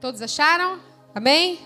Todos 0.00 0.22
acharam? 0.22 0.78
Amém? 1.12 1.58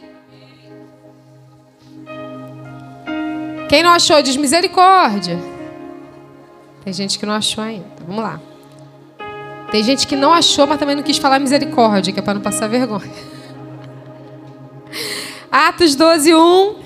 Quem 3.68 3.82
não 3.82 3.90
achou, 3.90 4.22
diz 4.22 4.38
misericórdia. 4.38 5.38
Tem 6.82 6.94
gente 6.94 7.18
que 7.18 7.26
não 7.26 7.34
achou 7.34 7.62
ainda. 7.62 7.84
Vamos 8.06 8.22
lá. 8.22 8.40
Tem 9.70 9.82
gente 9.82 10.06
que 10.06 10.16
não 10.16 10.32
achou, 10.32 10.66
mas 10.66 10.78
também 10.78 10.96
não 10.96 11.02
quis 11.02 11.18
falar 11.18 11.38
misericórdia, 11.38 12.10
que 12.10 12.20
é 12.20 12.22
para 12.22 12.32
não 12.32 12.40
passar 12.40 12.68
vergonha. 12.68 13.12
Atos 15.52 15.94
12, 15.94 16.34
1. 16.34 16.76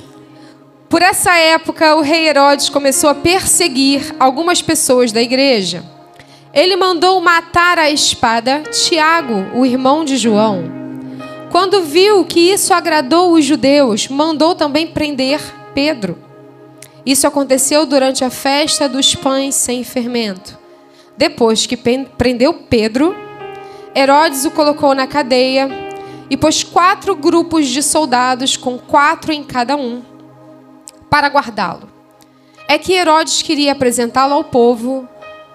Por 0.88 1.00
essa 1.00 1.32
época, 1.36 1.94
o 1.94 2.00
rei 2.00 2.26
Herodes 2.26 2.68
começou 2.68 3.10
a 3.10 3.14
perseguir 3.14 4.16
algumas 4.18 4.60
pessoas 4.60 5.12
da 5.12 5.22
igreja. 5.22 5.84
Ele 6.52 6.74
mandou 6.74 7.20
matar 7.20 7.78
a 7.78 7.88
espada 7.88 8.64
Tiago, 8.64 9.46
o 9.54 9.64
irmão 9.64 10.04
de 10.04 10.16
João. 10.16 10.85
Quando 11.56 11.84
viu 11.84 12.22
que 12.22 12.52
isso 12.52 12.74
agradou 12.74 13.32
os 13.32 13.42
judeus, 13.42 14.08
mandou 14.08 14.54
também 14.54 14.88
prender 14.88 15.40
Pedro. 15.72 16.18
Isso 17.06 17.26
aconteceu 17.26 17.86
durante 17.86 18.22
a 18.22 18.28
festa 18.28 18.86
dos 18.86 19.14
pães 19.14 19.54
sem 19.54 19.82
fermento. 19.82 20.58
Depois 21.16 21.64
que 21.64 21.74
prendeu 21.74 22.52
Pedro, 22.52 23.16
Herodes 23.96 24.44
o 24.44 24.50
colocou 24.50 24.94
na 24.94 25.06
cadeia 25.06 25.70
e 26.28 26.36
pôs 26.36 26.62
quatro 26.62 27.16
grupos 27.16 27.68
de 27.68 27.82
soldados, 27.82 28.54
com 28.58 28.76
quatro 28.76 29.32
em 29.32 29.42
cada 29.42 29.76
um, 29.76 30.02
para 31.08 31.28
guardá-lo. 31.28 31.88
É 32.68 32.76
que 32.76 32.92
Herodes 32.92 33.40
queria 33.40 33.72
apresentá-lo 33.72 34.34
ao 34.34 34.44
povo 34.44 35.08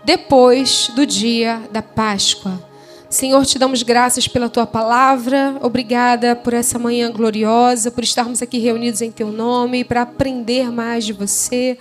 depois 0.04 0.90
do 0.96 1.06
dia 1.06 1.62
da 1.72 1.84
Páscoa. 1.84 2.71
Senhor, 3.12 3.46
te 3.46 3.60
damos 3.60 3.84
graças 3.84 4.26
pela 4.26 4.48
tua 4.48 4.66
palavra. 4.66 5.58
Obrigada 5.62 6.34
por 6.34 6.54
essa 6.54 6.80
manhã 6.80 7.12
gloriosa, 7.12 7.92
por 7.92 8.06
estarmos 8.06 8.42
aqui 8.42 8.58
reunidos 8.58 9.02
em 9.02 9.12
teu 9.12 9.34
nome, 9.34 9.84
para 9.84 10.04
aprender 10.04 10.72
mais 10.72 11.04
de 11.06 11.12
você. 11.12 11.78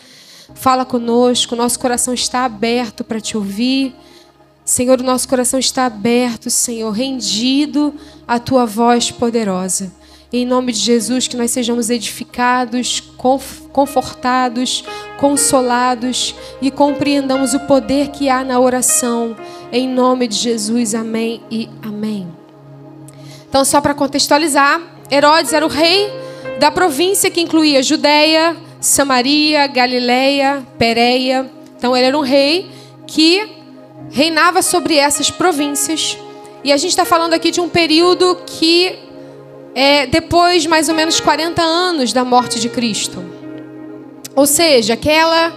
Fala 0.57 0.85
conosco, 0.85 1.55
nosso 1.55 1.79
coração 1.79 2.13
está 2.13 2.45
aberto 2.45 3.05
para 3.05 3.21
te 3.21 3.37
ouvir. 3.37 3.95
Senhor, 4.65 5.01
o 5.01 5.05
nosso 5.05 5.29
coração 5.29 5.61
está 5.61 5.87
aberto, 5.87 6.51
Senhor, 6.51 6.91
rendido 6.91 7.95
à 8.27 8.41
tua 8.41 8.67
voz 8.67 9.13
poderosa. 9.13 9.93
Em 10.33 10.47
nome 10.47 10.73
de 10.73 10.79
Jesus, 10.79 11.27
que 11.27 11.37
nós 11.37 11.51
sejamos 11.51 11.91
edificados, 11.91 13.03
confortados, 13.73 14.85
consolados 15.19 16.37
e 16.63 16.71
compreendamos 16.71 17.53
o 17.53 17.59
poder 17.61 18.11
que 18.11 18.29
há 18.29 18.45
na 18.45 18.61
oração. 18.61 19.37
Em 19.73 19.89
nome 19.89 20.29
de 20.29 20.37
Jesus, 20.37 20.95
amém 20.95 21.43
e 21.51 21.69
amém. 21.83 22.29
Então, 23.49 23.65
só 23.65 23.81
para 23.81 23.93
contextualizar, 23.93 24.81
Herodes 25.11 25.53
era 25.53 25.67
o 25.67 25.69
rei 25.69 26.09
da 26.61 26.71
província 26.71 27.29
que 27.29 27.41
incluía 27.41 27.83
Judéia, 27.83 28.57
Samaria, 28.81 29.67
Galileia, 29.67 30.65
Pérea. 30.79 31.51
Então, 31.77 31.97
ele 31.97 32.07
era 32.07 32.17
um 32.17 32.23
rei 32.23 32.71
que 33.05 33.49
reinava 34.11 34.63
sobre 34.63 34.97
essas 34.97 35.29
províncias. 35.29 36.17
E 36.63 36.73
a 36.73 36.77
gente 36.77 36.91
está 36.91 37.05
falando 37.05 37.33
aqui 37.33 37.51
de 37.51 37.61
um 37.61 37.69
período 37.69 38.39
que 38.47 39.10
é, 39.75 40.07
depois 40.07 40.67
mais 40.67 40.89
ou 40.89 40.95
menos 40.95 41.21
40 41.21 41.63
anos 41.63 42.13
da 42.13 42.25
morte 42.25 42.59
de 42.61 42.69
Cristo. 42.69 43.25
Ou 44.35 44.47
seja, 44.47 44.95
aquela 44.95 45.53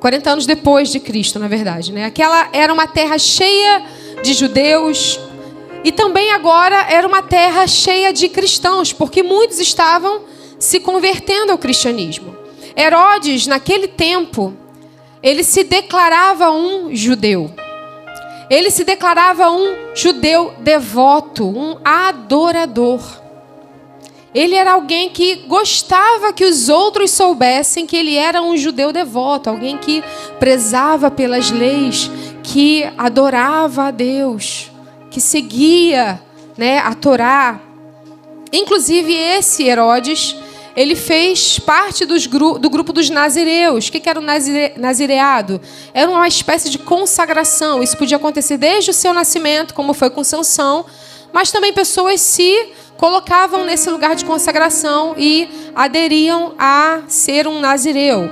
40 0.00 0.30
anos 0.30 0.46
depois 0.46 0.90
de 0.90 0.98
Cristo, 0.98 1.38
na 1.38 1.46
verdade, 1.46 1.92
né? 1.92 2.06
Aquela 2.06 2.48
era 2.52 2.72
uma 2.72 2.86
terra 2.86 3.18
cheia 3.18 3.84
de 4.22 4.34
judeus 4.34 5.20
e 5.84 5.90
também 5.90 6.32
agora 6.32 6.86
era 6.90 7.06
uma 7.06 7.22
terra 7.22 7.66
cheia 7.66 8.12
de 8.12 8.28
cristãos, 8.28 8.92
porque 8.92 9.22
muitos 9.22 9.58
estavam 9.58 10.22
se 10.58 10.80
convertendo 10.80 11.52
ao 11.52 11.58
cristianismo. 11.58 12.36
Herodes, 12.76 13.46
naquele 13.46 13.88
tempo, 13.88 14.54
ele 15.22 15.44
se 15.44 15.64
declarava 15.64 16.50
um 16.50 16.94
judeu. 16.94 17.52
Ele 18.48 18.70
se 18.70 18.84
declarava 18.84 19.50
um 19.50 19.76
judeu 19.94 20.52
devoto, 20.58 21.46
um 21.46 21.76
adorador. 21.84 23.21
Ele 24.34 24.54
era 24.54 24.72
alguém 24.72 25.10
que 25.10 25.36
gostava 25.46 26.32
que 26.32 26.44
os 26.44 26.70
outros 26.70 27.10
soubessem 27.10 27.86
que 27.86 27.96
ele 27.96 28.16
era 28.16 28.40
um 28.40 28.56
judeu 28.56 28.90
devoto, 28.90 29.50
alguém 29.50 29.76
que 29.76 30.02
prezava 30.38 31.10
pelas 31.10 31.50
leis, 31.50 32.10
que 32.42 32.88
adorava 32.96 33.84
a 33.84 33.90
Deus, 33.90 34.70
que 35.10 35.20
seguia 35.20 36.20
né, 36.56 36.78
a 36.78 36.94
Torá. 36.94 37.60
Inclusive, 38.50 39.14
esse 39.14 39.64
Herodes, 39.64 40.34
ele 40.74 40.96
fez 40.96 41.58
parte 41.58 42.06
dos, 42.06 42.26
do 42.26 42.70
grupo 42.70 42.92
dos 42.92 43.10
nazireus. 43.10 43.88
O 43.88 43.92
que 43.92 44.08
era 44.08 44.18
o 44.18 44.22
nazire, 44.22 44.72
nazireado? 44.78 45.60
Era 45.92 46.10
uma 46.10 46.26
espécie 46.26 46.70
de 46.70 46.78
consagração. 46.78 47.82
Isso 47.82 47.98
podia 47.98 48.16
acontecer 48.16 48.56
desde 48.56 48.90
o 48.90 48.94
seu 48.94 49.12
nascimento, 49.12 49.74
como 49.74 49.92
foi 49.92 50.08
com 50.08 50.24
Sansão, 50.24 50.86
mas 51.32 51.52
também 51.52 51.72
pessoas 51.72 52.20
se 52.20 52.72
colocavam 53.02 53.64
nesse 53.64 53.90
lugar 53.90 54.14
de 54.14 54.24
consagração 54.24 55.16
e 55.18 55.48
aderiam 55.74 56.54
a 56.56 57.00
ser 57.08 57.48
um 57.48 57.58
nazireu. 57.58 58.30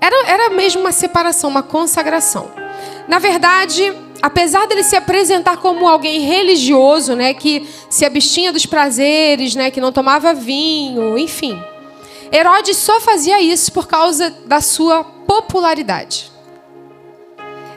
Era, 0.00 0.26
era 0.26 0.48
mesmo 0.48 0.80
uma 0.80 0.90
separação, 0.90 1.50
uma 1.50 1.62
consagração. 1.62 2.50
Na 3.06 3.18
verdade, 3.18 3.92
apesar 4.22 4.66
dele 4.66 4.82
se 4.82 4.96
apresentar 4.96 5.58
como 5.58 5.86
alguém 5.86 6.20
religioso, 6.20 7.14
né, 7.14 7.34
que 7.34 7.68
se 7.90 8.06
abstinha 8.06 8.50
dos 8.50 8.64
prazeres, 8.64 9.54
né, 9.54 9.70
que 9.70 9.82
não 9.82 9.92
tomava 9.92 10.32
vinho, 10.32 11.18
enfim, 11.18 11.62
Herodes 12.32 12.78
só 12.78 13.02
fazia 13.02 13.38
isso 13.38 13.70
por 13.70 13.86
causa 13.86 14.30
da 14.46 14.62
sua 14.62 15.04
popularidade. 15.04 16.32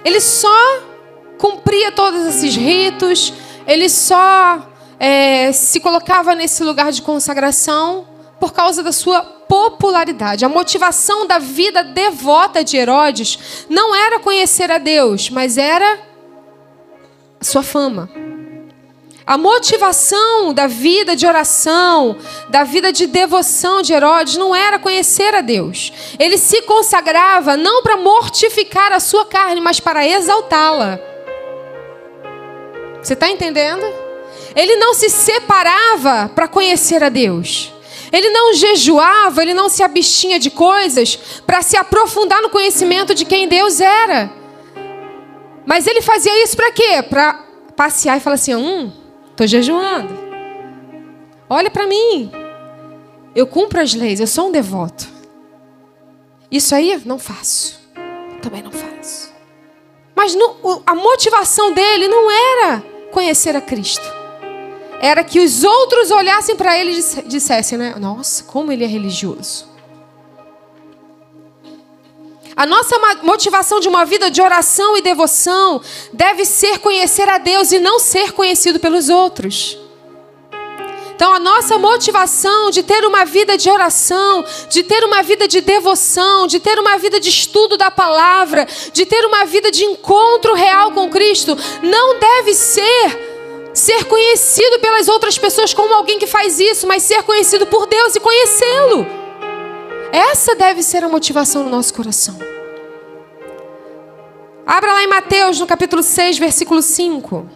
Ele 0.06 0.22
só 0.22 0.80
cumpria 1.38 1.92
todos 1.92 2.26
esses 2.28 2.56
ritos, 2.56 3.34
ele 3.68 3.90
só 3.90 4.67
é, 5.00 5.52
se 5.52 5.80
colocava 5.80 6.36
nesse 6.36 6.64
lugar 6.64 6.92
de 6.92 7.02
consagração 7.02 8.08
por 8.40 8.54
causa 8.54 8.84
da 8.84 8.92
sua 8.92 9.22
popularidade. 9.22 10.46
A 10.46 10.50
motivação 10.50 11.26
da 11.26 11.40
vida 11.40 11.84
devota 11.84 12.64
de 12.64 12.78
Herodes 12.78 13.66
não 13.70 13.96
era 13.96 14.20
conhecer 14.20 14.72
a 14.72 14.78
Deus, 14.78 15.30
mas 15.30 15.58
era 15.58 16.00
a 17.40 17.44
sua 17.44 17.64
fama. 17.64 18.10
A 19.26 19.38
motivação 19.38 20.54
da 20.54 20.68
vida 20.68 21.14
de 21.14 21.28
oração, 21.28 22.16
da 22.48 22.64
vida 22.64 22.94
de 22.94 23.08
devoção 23.08 23.82
de 23.82 23.92
Herodes 23.92 24.38
não 24.38 24.56
era 24.56 24.80
conhecer 24.80 25.36
a 25.36 25.42
Deus. 25.42 25.92
Ele 26.18 26.38
se 26.38 26.62
consagrava 26.62 27.58
não 27.58 27.84
para 27.84 27.98
mortificar 27.98 28.94
a 28.94 29.02
sua 29.02 29.26
carne, 29.26 29.60
mas 29.60 29.82
para 29.82 30.08
exaltá-la. 30.08 30.98
Você 33.04 33.14
está 33.14 33.30
entendendo? 33.30 34.07
Ele 34.58 34.76
não 34.78 34.96
se 34.96 35.08
separava 35.08 36.32
para 36.34 36.48
conhecer 36.48 37.04
a 37.04 37.10
Deus. 37.10 37.72
Ele 38.12 38.32
não 38.32 38.56
jejuava, 38.56 39.44
ele 39.44 39.54
não 39.54 39.70
se 39.70 39.84
abstinha 39.84 40.40
de 40.40 40.50
coisas 40.50 41.16
para 41.46 41.62
se 41.62 41.78
aprofundar 41.78 42.42
no 42.42 42.50
conhecimento 42.50 43.14
de 43.14 43.24
quem 43.24 43.48
Deus 43.48 43.80
era. 43.80 44.32
Mas 45.64 45.86
ele 45.86 46.02
fazia 46.02 46.44
isso 46.44 46.56
para 46.56 46.72
quê? 46.72 47.04
Para 47.08 47.46
passear 47.76 48.18
e 48.18 48.20
falar 48.20 48.34
assim: 48.34 48.56
hum, 48.56 48.92
estou 49.30 49.46
jejuando. 49.46 50.18
Olha 51.48 51.70
para 51.70 51.86
mim. 51.86 52.32
Eu 53.36 53.46
cumpro 53.46 53.80
as 53.80 53.94
leis, 53.94 54.20
eu 54.20 54.26
sou 54.26 54.48
um 54.48 54.52
devoto. 54.52 55.08
Isso 56.50 56.74
aí 56.74 57.00
não 57.06 57.20
faço. 57.20 57.80
Também 58.42 58.64
não 58.64 58.72
faço. 58.72 59.32
Mas 60.16 60.36
a 60.84 60.96
motivação 60.96 61.72
dele 61.74 62.08
não 62.08 62.32
era 62.32 62.84
conhecer 63.12 63.56
a 63.56 63.62
Cristo 63.62 64.17
era 65.00 65.24
que 65.24 65.40
os 65.40 65.64
outros 65.64 66.12
olhassem 66.12 66.56
para 66.56 66.78
ele 66.78 66.92
e 66.92 67.22
dissessem, 67.24 67.78
né? 67.78 67.96
Nossa, 68.00 68.44
como 68.44 68.72
ele 68.72 68.84
é 68.84 68.88
religioso. 68.88 69.68
A 72.56 72.66
nossa 72.66 72.98
motivação 73.22 73.80
de 73.80 73.88
uma 73.88 74.04
vida 74.04 74.32
de 74.32 74.42
oração 74.42 74.98
e 74.98 75.02
devoção 75.02 75.80
deve 76.12 76.44
ser 76.44 76.80
conhecer 76.80 77.30
a 77.30 77.38
Deus 77.38 77.72
e 77.72 77.78
não 77.78 78.00
ser 78.00 78.32
conhecido 78.32 78.80
pelos 78.80 79.10
outros. 79.10 79.78
Então, 81.14 81.34
a 81.34 81.40
nossa 81.40 81.78
motivação 81.78 82.72
de 82.72 82.82
ter 82.82 83.06
uma 83.06 83.26
vida 83.26 83.58
de 83.58 83.70
oração, 83.70 84.44
de 84.70 84.84
ter 84.84 85.04
uma 85.04 85.22
vida 85.22 85.48
de 85.48 85.62
devoção, 85.62 86.48
de 86.48 86.60
ter 86.60 86.80
uma 86.80 86.98
vida 86.98 87.20
de 87.20 87.30
estudo 87.30 87.78
da 87.78 87.92
palavra, 87.92 88.68
de 88.92 89.06
ter 89.06 89.26
uma 89.26 89.46
vida 89.46 89.72
de 89.72 89.84
encontro 89.84 90.54
real 90.56 90.92
com 90.92 91.10
Cristo, 91.10 91.56
não 91.84 92.20
deve 92.20 92.54
ser 92.56 93.37
ser 93.78 94.06
conhecido 94.06 94.80
pelas 94.80 95.08
outras 95.08 95.38
pessoas 95.38 95.74
como 95.74 95.94
alguém 95.94 96.18
que 96.18 96.28
faz 96.28 96.60
isso, 96.60 96.88
mas 96.88 97.04
ser 97.04 97.24
conhecido 97.24 97.68
por 97.68 97.86
Deus 97.86 98.16
e 98.16 98.20
conhecê-lo. 98.20 99.06
Essa 100.12 100.56
deve 100.56 100.82
ser 100.82 101.04
a 101.04 101.10
motivação 101.10 101.64
no 101.64 101.70
nosso 101.70 101.94
coração. 101.94 102.38
Abra 104.66 104.94
lá 104.94 105.04
em 105.04 105.08
Mateus, 105.08 105.60
no 105.60 105.68
capítulo 105.68 106.02
6, 106.02 106.40
versículo 106.40 106.82
5. 106.82 107.48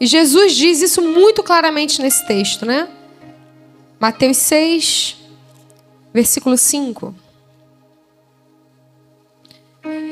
E 0.00 0.06
Jesus 0.06 0.54
diz 0.54 0.80
isso 0.80 1.02
muito 1.02 1.42
claramente 1.42 2.00
nesse 2.02 2.26
texto, 2.26 2.64
né? 2.64 2.88
Mateus 4.00 4.36
6, 4.38 5.16
versículo 6.12 6.56
5. 6.56 7.14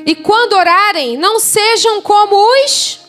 E 0.06 0.14
quando 0.14 0.52
orarem, 0.54 1.16
não 1.16 1.40
sejam 1.40 2.00
como 2.00 2.36
os 2.36 3.03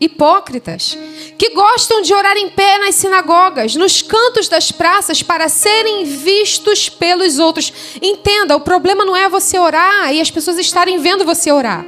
hipócritas, 0.00 0.96
que 1.36 1.50
gostam 1.50 2.00
de 2.00 2.14
orar 2.14 2.36
em 2.36 2.48
pé 2.48 2.78
nas 2.78 2.94
sinagogas, 2.94 3.76
nos 3.76 4.00
cantos 4.00 4.48
das 4.48 4.72
praças, 4.72 5.22
para 5.22 5.48
serem 5.48 6.04
vistos 6.04 6.88
pelos 6.88 7.38
outros. 7.38 7.72
Entenda, 8.00 8.56
o 8.56 8.60
problema 8.60 9.04
não 9.04 9.14
é 9.14 9.28
você 9.28 9.58
orar 9.58 10.12
e 10.12 10.20
as 10.20 10.30
pessoas 10.30 10.58
estarem 10.58 10.98
vendo 10.98 11.24
você 11.24 11.52
orar. 11.52 11.84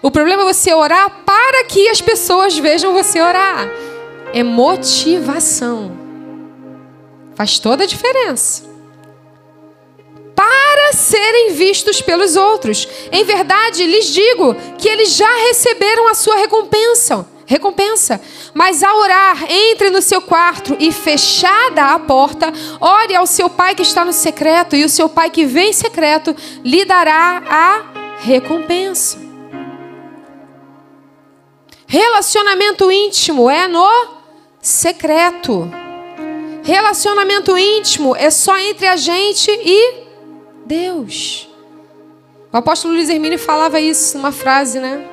O 0.00 0.10
problema 0.10 0.42
é 0.42 0.46
você 0.46 0.72
orar 0.72 1.24
para 1.24 1.64
que 1.64 1.88
as 1.88 2.00
pessoas 2.00 2.56
vejam 2.56 2.92
você 2.92 3.20
orar. 3.20 3.68
É 4.32 4.42
motivação. 4.42 5.96
Faz 7.34 7.58
toda 7.58 7.84
a 7.84 7.86
diferença. 7.86 8.73
Para 10.34 10.92
serem 10.92 11.52
vistos 11.52 12.00
pelos 12.00 12.36
outros. 12.36 12.88
Em 13.12 13.24
verdade, 13.24 13.86
lhes 13.86 14.06
digo 14.06 14.54
que 14.78 14.88
eles 14.88 15.14
já 15.14 15.32
receberam 15.48 16.08
a 16.08 16.14
sua 16.14 16.36
recompensa. 16.36 17.26
Recompensa. 17.46 18.20
Mas 18.52 18.82
ao 18.82 18.98
orar, 18.98 19.44
entre 19.50 19.90
no 19.90 20.00
seu 20.00 20.20
quarto 20.20 20.76
e 20.80 20.90
fechada 20.90 21.92
a 21.92 21.98
porta, 21.98 22.52
ore 22.80 23.14
ao 23.14 23.26
seu 23.26 23.50
pai 23.50 23.74
que 23.74 23.82
está 23.82 24.04
no 24.04 24.12
secreto, 24.12 24.74
e 24.74 24.84
o 24.84 24.88
seu 24.88 25.08
pai 25.08 25.30
que 25.30 25.44
vem 25.44 25.70
em 25.70 25.72
secreto 25.72 26.34
lhe 26.64 26.84
dará 26.84 27.42
a 27.46 27.82
recompensa. 28.20 29.18
Relacionamento 31.86 32.90
íntimo 32.90 33.48
é 33.48 33.68
no 33.68 33.88
secreto. 34.60 35.70
Relacionamento 36.62 37.56
íntimo 37.58 38.16
é 38.16 38.30
só 38.30 38.56
entre 38.56 38.86
a 38.86 38.96
gente 38.96 39.50
e 39.50 40.03
Deus. 40.64 41.48
O 42.52 42.56
apóstolo 42.56 42.94
Luiz 42.94 43.08
Hermínio 43.08 43.38
falava 43.38 43.80
isso 43.80 44.16
numa 44.16 44.32
frase, 44.32 44.78
né? 44.78 45.04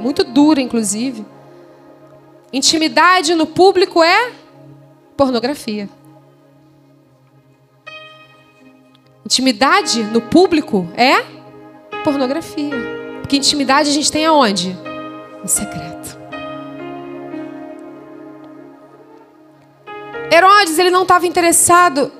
Muito 0.00 0.24
dura, 0.24 0.60
inclusive. 0.60 1.24
Intimidade 2.52 3.34
no 3.34 3.46
público 3.46 4.02
é 4.02 4.32
pornografia. 5.16 5.88
Intimidade 9.24 10.02
no 10.02 10.20
público 10.20 10.88
é 10.96 11.24
pornografia. 12.02 12.74
Porque 13.20 13.36
intimidade 13.36 13.88
a 13.88 13.92
gente 13.92 14.10
tem 14.10 14.26
aonde? 14.26 14.76
No 15.40 15.48
secreto. 15.48 16.18
Herodes, 20.32 20.78
ele 20.78 20.90
não 20.90 21.02
estava 21.02 21.26
interessado 21.26 22.10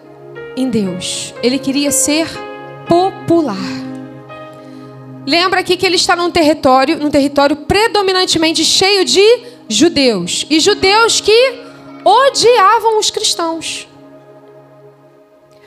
em 0.56 0.68
Deus. 0.68 1.34
Ele 1.42 1.58
queria 1.58 1.90
ser 1.90 2.28
popular. 2.90 3.54
Lembra 5.24 5.60
aqui 5.60 5.76
que 5.76 5.86
ele 5.86 5.94
está 5.94 6.16
num 6.16 6.28
território, 6.28 6.98
num 6.98 7.08
território 7.08 7.54
predominantemente 7.54 8.64
cheio 8.64 9.04
de 9.04 9.22
judeus. 9.68 10.44
E 10.50 10.58
judeus 10.58 11.20
que 11.20 11.60
odiavam 12.04 12.98
os 12.98 13.08
cristãos. 13.08 13.86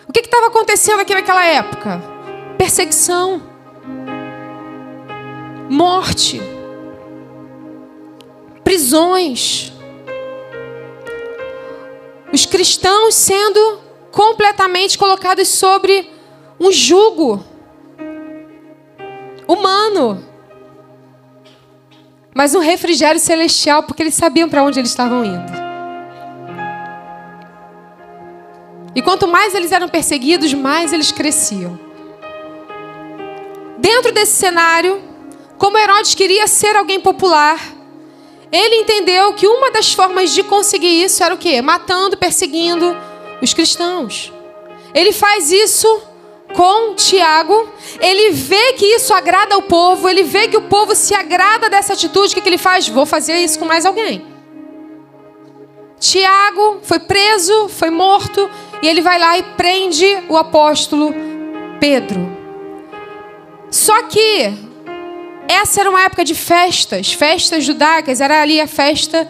O 0.05 0.11
que 0.11 0.19
estava 0.19 0.47
acontecendo 0.47 0.99
aqui 0.99 1.13
naquela 1.13 1.45
época? 1.45 2.03
Perseguição, 2.57 3.41
morte, 5.69 6.41
prisões. 8.65 9.71
Os 12.33 12.45
cristãos 12.45 13.15
sendo 13.15 13.79
completamente 14.11 14.97
colocados 14.97 15.47
sobre 15.47 16.12
um 16.63 16.71
jugo 16.71 17.43
humano, 19.45 20.23
mas 22.33 22.55
um 22.55 22.59
refrigério 22.59 23.19
celestial, 23.19 23.83
porque 23.83 24.01
eles 24.01 24.13
sabiam 24.13 24.47
para 24.47 24.63
onde 24.63 24.79
eles 24.79 24.89
estavam 24.89 25.25
indo. 25.25 25.51
E 28.95 29.01
quanto 29.01 29.27
mais 29.27 29.53
eles 29.53 29.71
eram 29.73 29.89
perseguidos, 29.89 30.53
mais 30.53 30.93
eles 30.93 31.11
cresciam. 31.11 31.77
Dentro 33.77 34.13
desse 34.13 34.33
cenário, 34.33 35.01
como 35.57 35.77
Herodes 35.77 36.15
queria 36.15 36.47
ser 36.47 36.77
alguém 36.77 36.99
popular, 36.99 37.59
ele 38.49 38.75
entendeu 38.75 39.33
que 39.33 39.47
uma 39.47 39.69
das 39.69 39.93
formas 39.93 40.31
de 40.31 40.43
conseguir 40.43 41.03
isso 41.03 41.21
era 41.23 41.33
o 41.33 41.37
quê? 41.37 41.61
Matando, 41.61 42.15
perseguindo 42.15 42.95
os 43.41 43.53
cristãos. 43.53 44.31
Ele 44.93 45.11
faz 45.11 45.51
isso 45.51 46.12
com 46.53 46.95
Tiago, 46.95 47.69
ele 47.99 48.31
vê 48.31 48.73
que 48.73 48.85
isso 48.85 49.13
agrada 49.13 49.55
ao 49.55 49.61
povo, 49.61 50.07
ele 50.07 50.23
vê 50.23 50.47
que 50.47 50.57
o 50.57 50.61
povo 50.63 50.95
se 50.95 51.13
agrada 51.13 51.69
dessa 51.69 51.93
atitude, 51.93 52.33
o 52.33 52.41
que 52.41 52.47
ele 52.47 52.57
faz? 52.57 52.87
Vou 52.87 53.05
fazer 53.05 53.37
isso 53.37 53.59
com 53.59 53.65
mais 53.65 53.85
alguém. 53.85 54.25
Tiago 55.99 56.79
foi 56.83 56.99
preso, 56.99 57.69
foi 57.69 57.89
morto, 57.89 58.49
e 58.81 58.87
ele 58.87 59.01
vai 59.01 59.17
lá 59.17 59.37
e 59.37 59.43
prende 59.43 60.05
o 60.27 60.35
apóstolo 60.35 61.13
Pedro. 61.79 62.29
Só 63.71 64.03
que 64.03 64.53
essa 65.47 65.81
era 65.81 65.89
uma 65.89 66.03
época 66.03 66.23
de 66.23 66.35
festas, 66.35 67.13
festas 67.13 67.63
judaicas, 67.63 68.19
era 68.21 68.41
ali 68.41 68.59
a 68.59 68.67
festa 68.67 69.27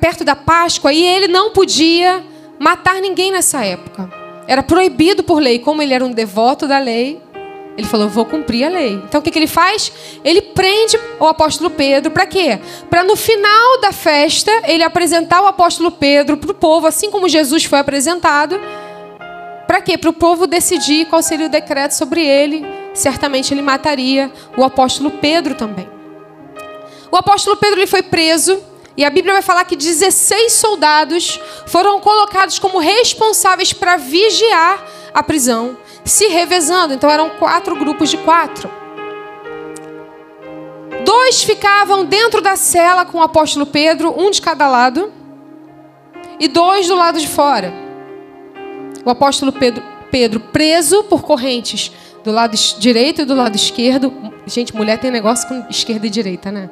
perto 0.00 0.24
da 0.24 0.34
Páscoa, 0.34 0.92
e 0.92 1.02
ele 1.02 1.28
não 1.28 1.50
podia 1.50 2.24
matar 2.58 3.00
ninguém 3.00 3.30
nessa 3.30 3.64
época. 3.64 4.10
Era 4.46 4.62
proibido 4.62 5.22
por 5.22 5.40
lei. 5.40 5.58
Como 5.58 5.82
ele 5.82 5.94
era 5.94 6.04
um 6.04 6.10
devoto 6.10 6.66
da 6.66 6.78
lei, 6.78 7.20
ele 7.76 7.86
falou: 7.86 8.08
vou 8.08 8.24
cumprir 8.24 8.64
a 8.64 8.68
lei. 8.68 8.94
Então 9.04 9.20
o 9.20 9.22
que, 9.22 9.30
que 9.30 9.38
ele 9.38 9.46
faz? 9.46 9.92
Ele 10.24 10.40
prende 10.40 10.98
o 11.20 11.26
apóstolo 11.26 11.70
Pedro. 11.70 12.10
Para 12.10 12.26
quê? 12.26 12.58
Para 12.88 13.04
no 13.04 13.16
final 13.16 13.80
da 13.80 13.92
festa 13.92 14.50
ele 14.66 14.82
apresentar 14.82 15.42
o 15.42 15.46
apóstolo 15.46 15.90
Pedro 15.90 16.36
para 16.36 16.50
o 16.50 16.54
povo, 16.54 16.86
assim 16.86 17.10
como 17.10 17.28
Jesus 17.28 17.64
foi 17.64 17.78
apresentado. 17.78 18.58
Para 19.66 19.80
quê? 19.80 19.98
Para 19.98 20.10
o 20.10 20.12
povo 20.12 20.46
decidir 20.46 21.06
qual 21.06 21.22
seria 21.22 21.46
o 21.46 21.50
decreto 21.50 21.92
sobre 21.92 22.24
ele. 22.24 22.64
Certamente 22.94 23.52
ele 23.52 23.62
mataria 23.62 24.30
o 24.56 24.64
apóstolo 24.64 25.10
Pedro 25.10 25.54
também. 25.54 25.88
O 27.10 27.16
apóstolo 27.16 27.56
Pedro 27.56 27.80
ele 27.80 27.86
foi 27.86 28.02
preso 28.02 28.58
e 28.96 29.04
a 29.04 29.10
Bíblia 29.10 29.34
vai 29.34 29.42
falar 29.42 29.64
que 29.64 29.76
16 29.76 30.52
soldados 30.54 31.38
foram 31.66 32.00
colocados 32.00 32.58
como 32.58 32.78
responsáveis 32.78 33.72
para 33.72 33.96
vigiar 33.96 34.82
a 35.12 35.22
prisão, 35.22 35.76
se 36.04 36.28
revezando. 36.28 36.94
Então 36.94 37.10
eram 37.10 37.30
quatro 37.30 37.76
grupos 37.76 38.08
de 38.08 38.16
quatro. 38.16 38.70
Dois 41.04 41.42
ficavam 41.42 42.04
dentro 42.04 42.40
da 42.40 42.56
cela 42.56 43.04
com 43.04 43.18
o 43.18 43.22
apóstolo 43.22 43.66
Pedro, 43.66 44.14
um 44.16 44.30
de 44.30 44.40
cada 44.40 44.66
lado, 44.66 45.12
e 46.40 46.48
dois 46.48 46.88
do 46.88 46.94
lado 46.94 47.20
de 47.20 47.28
fora. 47.28 47.72
O 49.04 49.10
apóstolo 49.10 49.52
Pedro, 49.52 49.82
Pedro 50.10 50.40
preso 50.40 51.04
por 51.04 51.22
correntes 51.22 51.92
do 52.24 52.32
lado 52.32 52.56
direito 52.78 53.22
e 53.22 53.24
do 53.24 53.34
lado 53.34 53.54
esquerdo. 53.54 54.12
Gente, 54.46 54.74
mulher 54.74 54.98
tem 54.98 55.10
negócio 55.10 55.46
com 55.46 55.66
esquerda 55.68 56.06
e 56.06 56.10
direita, 56.10 56.50
né? 56.50 56.70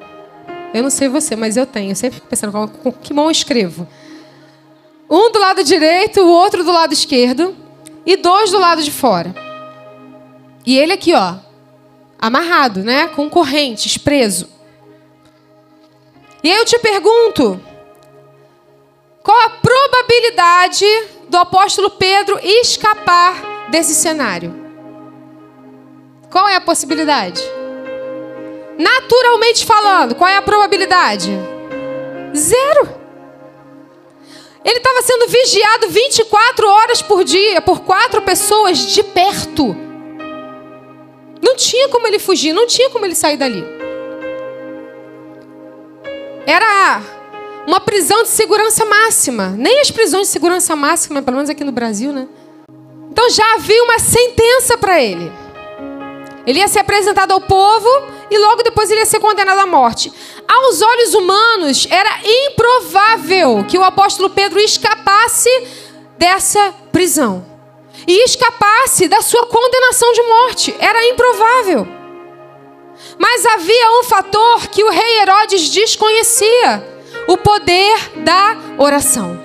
Eu 0.74 0.82
não 0.82 0.90
sei 0.90 1.08
você, 1.08 1.36
mas 1.36 1.56
eu 1.56 1.64
tenho. 1.64 1.92
Eu 1.92 1.94
sempre 1.94 2.20
pensando, 2.20 2.68
com 2.68 2.92
que 2.92 3.14
mão 3.14 3.26
eu 3.26 3.30
escrevo? 3.30 3.86
Um 5.08 5.30
do 5.30 5.38
lado 5.38 5.62
direito, 5.62 6.20
o 6.20 6.28
outro 6.28 6.64
do 6.64 6.72
lado 6.72 6.92
esquerdo. 6.92 7.56
E 8.04 8.16
dois 8.16 8.50
do 8.50 8.58
lado 8.58 8.82
de 8.82 8.90
fora. 8.90 9.32
E 10.66 10.76
ele 10.76 10.92
aqui, 10.92 11.14
ó. 11.14 11.36
Amarrado, 12.18 12.82
né? 12.82 13.06
Com 13.06 13.30
correntes, 13.30 13.96
preso. 13.96 14.48
E 16.42 16.50
aí 16.50 16.58
eu 16.58 16.64
te 16.64 16.78
pergunto: 16.80 17.60
qual 19.22 19.40
a 19.42 19.50
probabilidade 19.50 20.84
do 21.28 21.36
apóstolo 21.36 21.90
Pedro 21.90 22.38
escapar 22.42 23.70
desse 23.70 23.94
cenário? 23.94 24.52
Qual 26.30 26.48
é 26.48 26.56
a 26.56 26.60
possibilidade? 26.60 27.40
Naturalmente 28.78 29.64
falando, 29.64 30.14
qual 30.14 30.28
é 30.28 30.36
a 30.36 30.42
probabilidade? 30.42 31.30
Zero. 32.36 32.88
Ele 34.64 34.78
estava 34.78 35.02
sendo 35.02 35.28
vigiado 35.28 35.88
24 35.88 36.66
horas 36.68 37.02
por 37.02 37.22
dia 37.22 37.60
por 37.60 37.80
quatro 37.80 38.22
pessoas 38.22 38.78
de 38.78 39.02
perto. 39.02 39.76
Não 41.42 41.54
tinha 41.54 41.88
como 41.90 42.06
ele 42.06 42.18
fugir, 42.18 42.52
não 42.52 42.66
tinha 42.66 42.88
como 42.90 43.04
ele 43.04 43.14
sair 43.14 43.36
dali. 43.36 43.64
Era 46.46 47.02
uma 47.66 47.80
prisão 47.80 48.22
de 48.22 48.28
segurança 48.30 48.84
máxima. 48.84 49.48
Nem 49.50 49.80
as 49.80 49.90
prisões 49.90 50.28
de 50.28 50.32
segurança 50.32 50.74
máxima, 50.74 51.22
pelo 51.22 51.36
menos 51.36 51.50
aqui 51.50 51.62
no 51.62 51.72
Brasil, 51.72 52.12
né? 52.12 52.26
Então 53.10 53.28
já 53.30 53.54
havia 53.54 53.82
uma 53.84 53.98
sentença 53.98 54.76
para 54.76 55.00
ele. 55.02 55.30
Ele 56.46 56.58
ia 56.58 56.68
ser 56.68 56.80
apresentado 56.80 57.32
ao 57.32 57.40
povo 57.40 57.88
e 58.30 58.38
logo 58.38 58.62
depois 58.62 58.90
ele 58.90 59.00
ia 59.00 59.06
ser 59.06 59.20
condenado 59.20 59.58
à 59.58 59.66
morte. 59.66 60.12
Aos 60.46 60.82
olhos 60.82 61.14
humanos, 61.14 61.86
era 61.90 62.20
improvável 62.24 63.64
que 63.64 63.78
o 63.78 63.84
apóstolo 63.84 64.30
Pedro 64.30 64.60
escapasse 64.60 65.48
dessa 66.18 66.74
prisão 66.92 67.44
e 68.06 68.24
escapasse 68.24 69.08
da 69.08 69.22
sua 69.22 69.46
condenação 69.46 70.12
de 70.12 70.22
morte. 70.22 70.76
Era 70.78 71.06
improvável. 71.08 71.88
Mas 73.18 73.46
havia 73.46 74.00
um 74.00 74.04
fator 74.04 74.68
que 74.68 74.84
o 74.84 74.90
rei 74.90 75.20
Herodes 75.20 75.70
desconhecia: 75.70 76.86
o 77.26 77.36
poder 77.36 78.10
da 78.16 78.56
oração. 78.78 79.43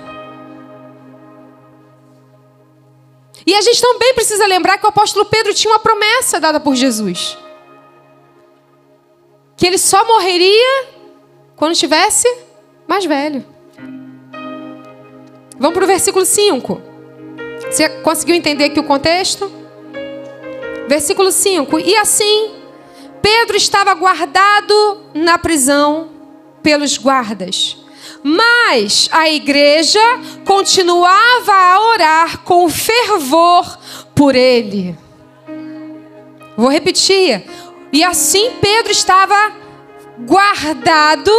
E 3.46 3.54
a 3.54 3.60
gente 3.60 3.80
também 3.80 4.14
precisa 4.14 4.46
lembrar 4.46 4.78
que 4.78 4.86
o 4.86 4.88
apóstolo 4.88 5.24
Pedro 5.24 5.54
tinha 5.54 5.72
uma 5.72 5.78
promessa 5.78 6.38
dada 6.38 6.60
por 6.60 6.74
Jesus: 6.74 7.36
que 9.56 9.66
ele 9.66 9.78
só 9.78 10.06
morreria 10.06 10.88
quando 11.56 11.72
estivesse 11.72 12.28
mais 12.86 13.04
velho. 13.04 13.44
Vamos 15.58 15.74
para 15.74 15.84
o 15.84 15.86
versículo 15.86 16.24
5. 16.24 16.80
Você 17.70 17.88
conseguiu 18.00 18.34
entender 18.34 18.64
aqui 18.64 18.80
o 18.80 18.84
contexto? 18.84 19.50
Versículo 20.88 21.30
5: 21.30 21.78
E 21.78 21.94
assim, 21.96 22.54
Pedro 23.22 23.56
estava 23.56 23.94
guardado 23.94 25.02
na 25.14 25.38
prisão 25.38 26.10
pelos 26.62 26.96
guardas. 26.96 27.76
Mas 28.22 29.08
a 29.12 29.28
igreja 29.28 30.00
continuava 30.44 31.52
a 31.52 31.80
orar 31.80 32.38
com 32.38 32.68
fervor 32.68 33.78
por 34.14 34.34
ele. 34.34 34.96
Vou 36.56 36.68
repetir. 36.68 37.42
E 37.92 38.04
assim 38.04 38.52
Pedro 38.60 38.92
estava 38.92 39.52
guardado 40.18 41.32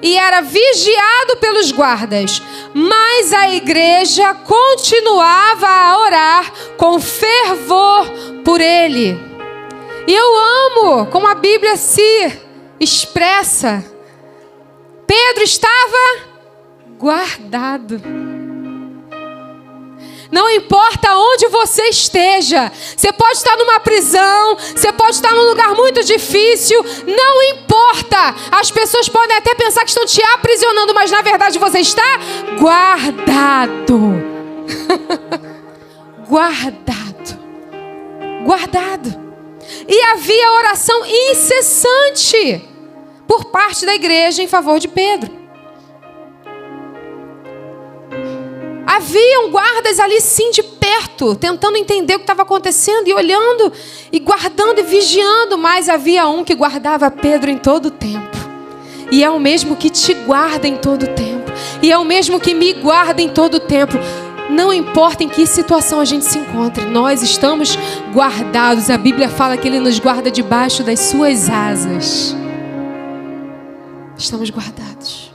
e 0.00 0.16
era 0.16 0.40
vigiado 0.40 1.36
pelos 1.40 1.72
guardas. 1.72 2.40
Mas 2.72 3.32
a 3.32 3.50
igreja 3.50 4.34
continuava 4.34 5.66
a 5.66 5.98
orar 5.98 6.52
com 6.76 7.00
fervor 7.00 8.08
por 8.44 8.60
ele. 8.60 9.18
E 10.06 10.14
eu 10.14 10.38
amo 10.38 11.06
como 11.06 11.26
a 11.26 11.34
Bíblia 11.34 11.76
se 11.76 12.40
expressa. 12.80 13.84
Pedro 15.06 15.42
estava 15.42 16.27
guardado. 16.98 18.02
Não 20.30 20.50
importa 20.50 21.16
onde 21.16 21.48
você 21.48 21.84
esteja, 21.84 22.70
você 22.94 23.10
pode 23.12 23.38
estar 23.38 23.56
numa 23.56 23.80
prisão, 23.80 24.56
você 24.56 24.92
pode 24.92 25.12
estar 25.12 25.32
num 25.32 25.48
lugar 25.48 25.74
muito 25.74 26.04
difícil, 26.04 26.84
não 27.06 27.42
importa. 27.54 28.34
As 28.50 28.70
pessoas 28.70 29.08
podem 29.08 29.36
até 29.36 29.54
pensar 29.54 29.84
que 29.84 29.88
estão 29.88 30.04
te 30.04 30.22
aprisionando, 30.34 30.92
mas 30.92 31.10
na 31.10 31.22
verdade 31.22 31.58
você 31.58 31.78
está 31.78 32.18
guardado. 32.58 34.12
guardado. 36.28 37.38
Guardado. 38.44 39.28
E 39.86 40.02
havia 40.12 40.52
oração 40.52 41.06
incessante 41.06 42.68
por 43.26 43.46
parte 43.46 43.86
da 43.86 43.94
igreja 43.94 44.42
em 44.42 44.48
favor 44.48 44.78
de 44.78 44.88
Pedro. 44.88 45.37
Haviam 48.90 49.50
guardas 49.50 50.00
ali 50.00 50.18
sim 50.18 50.50
de 50.50 50.62
perto, 50.62 51.34
tentando 51.34 51.76
entender 51.76 52.14
o 52.14 52.18
que 52.20 52.22
estava 52.22 52.40
acontecendo 52.40 53.06
e 53.06 53.12
olhando 53.12 53.70
e 54.10 54.18
guardando 54.18 54.78
e 54.78 54.82
vigiando, 54.82 55.58
mas 55.58 55.90
havia 55.90 56.26
um 56.26 56.42
que 56.42 56.54
guardava 56.54 57.10
Pedro 57.10 57.50
em 57.50 57.58
todo 57.58 57.86
o 57.86 57.90
tempo. 57.90 58.38
E 59.12 59.22
é 59.22 59.28
o 59.28 59.38
mesmo 59.38 59.76
que 59.76 59.90
te 59.90 60.14
guarda 60.14 60.66
em 60.66 60.74
todo 60.74 61.02
o 61.02 61.06
tempo. 61.08 61.52
E 61.82 61.92
é 61.92 61.98
o 61.98 62.04
mesmo 62.04 62.40
que 62.40 62.54
me 62.54 62.72
guarda 62.72 63.20
em 63.20 63.28
todo 63.28 63.56
o 63.56 63.60
tempo. 63.60 63.92
Não 64.48 64.72
importa 64.72 65.22
em 65.22 65.28
que 65.28 65.46
situação 65.46 66.00
a 66.00 66.06
gente 66.06 66.24
se 66.24 66.38
encontre, 66.38 66.86
nós 66.86 67.22
estamos 67.22 67.78
guardados. 68.14 68.88
A 68.88 68.96
Bíblia 68.96 69.28
fala 69.28 69.58
que 69.58 69.68
Ele 69.68 69.80
nos 69.80 69.98
guarda 69.98 70.30
debaixo 70.30 70.82
das 70.82 71.00
suas 71.00 71.50
asas. 71.50 72.34
Estamos 74.16 74.48
guardados. 74.48 75.30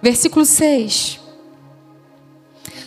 Versículo 0.00 0.44
6. 0.44 1.25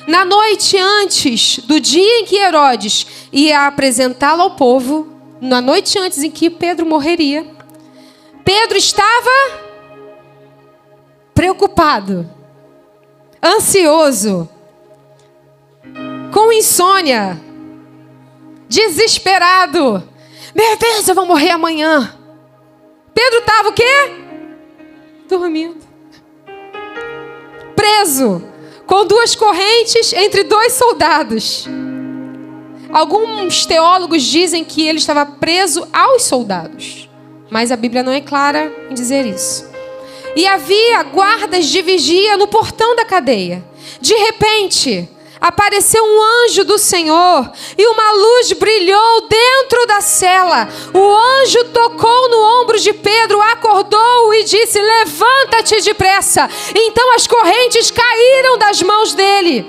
Na 0.09 0.25
noite 0.25 0.75
antes 0.75 1.59
do 1.59 1.79
dia 1.79 2.21
em 2.21 2.25
que 2.25 2.35
Herodes 2.35 3.05
ia 3.31 3.67
apresentá-lo 3.67 4.41
ao 4.41 4.55
povo, 4.55 5.07
na 5.39 5.61
noite 5.61 5.99
antes 5.99 6.23
em 6.23 6.31
que 6.31 6.49
Pedro 6.49 6.83
morreria, 6.83 7.45
Pedro 8.43 8.75
estava 8.75 9.29
preocupado, 11.31 12.27
ansioso, 13.39 14.49
com 16.33 16.51
insônia, 16.53 17.39
desesperado. 18.67 20.03
Meu 20.55 20.75
Deus, 20.75 21.07
eu 21.07 21.13
vou 21.13 21.27
morrer 21.27 21.51
amanhã. 21.51 22.17
Pedro 23.13 23.41
estava 23.41 23.69
o 23.69 23.73
quê? 23.73 24.11
Dormindo. 25.27 25.87
Preso 27.75 28.43
com 28.89 29.05
duas 29.05 29.35
correntes 29.35 30.11
entre 30.13 30.43
dois 30.43 30.73
soldados. 30.73 31.67
Alguns 32.91 33.63
teólogos 33.67 34.23
dizem 34.23 34.65
que 34.65 34.81
ele 34.81 34.97
estava 34.97 35.27
preso 35.27 35.87
aos 35.93 36.23
soldados, 36.23 37.07
mas 37.51 37.71
a 37.71 37.75
Bíblia 37.75 38.01
não 38.01 38.11
é 38.11 38.19
clara 38.19 38.73
em 38.89 38.95
dizer 38.95 39.27
isso. 39.27 39.69
E 40.35 40.47
havia 40.47 41.03
guardas 41.03 41.67
de 41.67 41.83
vigia 41.83 42.35
no 42.35 42.47
portão 42.47 42.95
da 42.95 43.05
cadeia. 43.05 43.63
De 44.01 44.15
repente, 44.15 45.07
apareceu 45.39 46.03
um 46.03 46.45
anjo 46.45 46.63
do 46.63 46.77
Senhor 46.77 47.51
e 47.77 47.87
uma 47.87 48.11
luz 48.11 48.51
brilhou 48.53 49.21
dentro 49.27 49.85
da 49.87 50.01
cela. 50.01 50.67
O 50.93 51.15
anjo 51.15 51.65
tocou 51.65 52.29
no 52.29 52.61
ombro 52.61 52.79
de 52.79 52.93
Pedro, 52.93 53.41
acordou 53.41 54.33
e 54.33 54.43
disse: 54.43 54.79
Levanta-te 54.79 55.81
depressa. 55.81 56.49
Então 56.75 57.15
as 57.15 57.27
correntes 57.27 57.91
caíram 57.91 58.57
das 58.57 58.81
mãos 58.81 59.13
dele. 59.13 59.65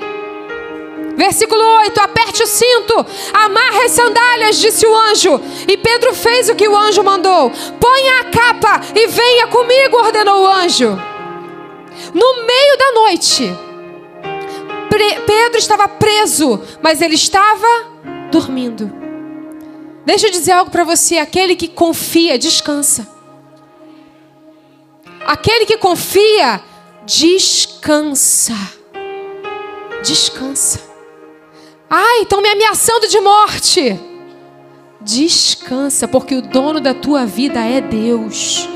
Versículo 1.16 1.62
8: 1.62 2.00
Aperte 2.00 2.42
o 2.42 2.46
cinto, 2.46 3.06
amarre 3.32 3.82
as 3.84 3.92
sandálias, 3.92 4.58
disse 4.58 4.86
o 4.86 4.96
anjo. 4.96 5.40
E 5.68 5.76
Pedro 5.76 6.14
fez 6.14 6.48
o 6.48 6.54
que 6.54 6.68
o 6.68 6.76
anjo 6.76 7.02
mandou. 7.02 7.50
Ponha 7.78 8.20
a 8.20 8.24
capa 8.24 8.80
e 8.94 9.06
venha 9.06 9.46
comigo, 9.48 9.98
ordenou 9.98 10.42
o 10.42 10.46
anjo. 10.46 10.98
No 12.14 12.46
meio 12.46 12.78
da 12.78 12.92
noite, 12.92 13.69
Pedro 14.90 15.58
estava 15.58 15.86
preso, 15.88 16.60
mas 16.82 17.00
ele 17.00 17.14
estava 17.14 17.66
dormindo. 18.30 18.92
Deixa 20.04 20.26
eu 20.26 20.30
dizer 20.30 20.52
algo 20.52 20.70
para 20.70 20.84
você: 20.84 21.18
aquele 21.18 21.54
que 21.54 21.68
confia, 21.68 22.38
descansa. 22.38 23.08
Aquele 25.26 25.66
que 25.66 25.76
confia, 25.76 26.60
descansa. 27.04 28.54
Descansa. 30.02 30.80
Ai, 31.88 32.22
estão 32.22 32.40
me 32.40 32.48
ameaçando 32.48 33.06
de 33.06 33.20
morte. 33.20 34.00
Descansa, 35.00 36.08
porque 36.08 36.34
o 36.34 36.42
dono 36.42 36.80
da 36.80 36.94
tua 36.94 37.26
vida 37.26 37.60
é 37.60 37.80
Deus. 37.80 38.68